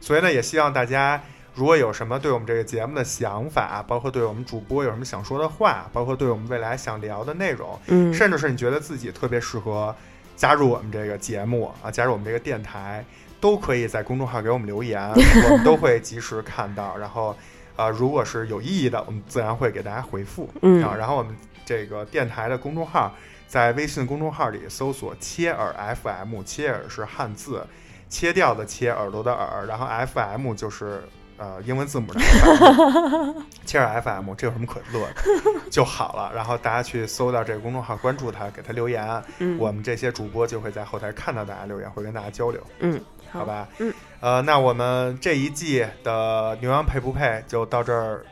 [0.00, 1.20] 所以呢，也希望大家
[1.54, 9.94] 如果有什么对我们这个节目的想法，包括对我们主播有什么想说的话，包括对我们未来想聊的内容，嗯甚至是你觉得自己特别适合
[10.36, 13.04] 加入我们这个节目啊，加入我们这个电台，
[13.40, 15.10] 都可以在公众号给我们留言，
[15.50, 16.96] 我们都会及时看到。
[16.96, 17.34] 然后，
[17.76, 20.48] 呃，如果是有意义的，我们自然会给大家回复。
[20.62, 21.34] 嗯啊，然后我们
[21.66, 23.12] 这个电台的公众号，
[23.46, 27.66] 在微信公众号里搜索“切耳 FM”，切耳是汉字，
[28.08, 31.02] 切掉的切，耳朵的耳，然后 FM 就是
[31.36, 36.32] 呃英文字母的 FM，切耳 FM，这有什么可乐的就好了。
[36.32, 43.00] 然后大家去搜到这个公众号，关注它，给他留言，嗯我们这些主播就会在后台看到大家留言，会跟大家交流，嗯
[43.32, 43.68] 好吧？
[43.78, 48.24] 嗯，呃，那我们这一季的牛羊配不配就到这儿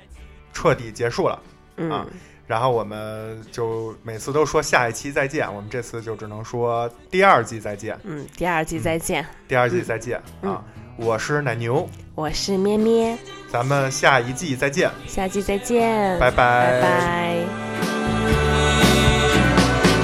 [0.53, 1.39] 彻底结束了。
[1.77, 2.07] 嗯啊
[2.47, 10.53] 然后我们就每次都说下一期再见，我们这次就只能说第二季再见，嗯，第二季再见，第二季再见、嗯。
[10.53, 10.63] 啊！
[10.97, 13.19] 我是奶牛，我是咩咩，
[13.51, 16.81] 咱们下一季再见，下季再见，拜拜。
[16.81, 17.35] 拜拜。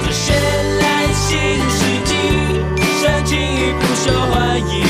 [0.03, 0.33] 这绚
[0.81, 1.39] 烂新
[1.69, 2.13] 世纪，
[2.99, 4.83] 煽情与不受欢迎，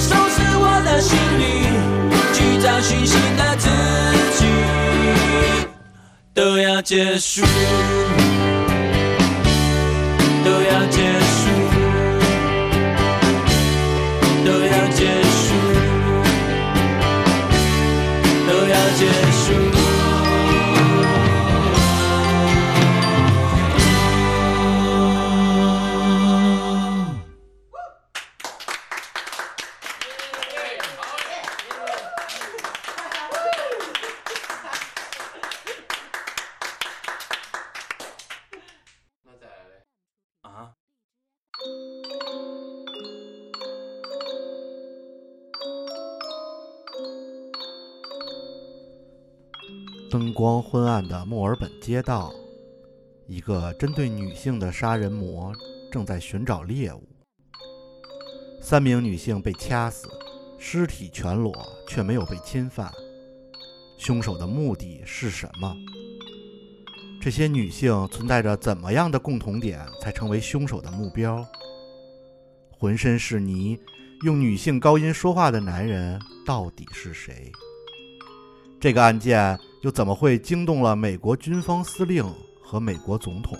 [0.00, 1.46] 收拾我的心灵，
[2.38, 3.68] 去找寻新的自
[4.38, 4.44] 己，
[6.32, 7.42] 都要结束，
[50.70, 52.30] 昏暗的墨尔本街道，
[53.26, 55.50] 一个针对女性的杀人魔
[55.90, 57.02] 正在寻找猎物。
[58.60, 60.10] 三名女性被掐死，
[60.58, 62.92] 尸体全裸，却没有被侵犯。
[63.96, 65.74] 凶手的目的是什么？
[67.18, 71.42] 这些女性存在着怎么样的共同点，才成为凶手的目标？
[72.78, 73.80] 浑身是泥，
[74.22, 77.50] 用女性高音说话的男人到底是谁？
[78.78, 82.24] 这个案件又怎么会惊动了美国军方司令
[82.60, 83.56] 和美国总统？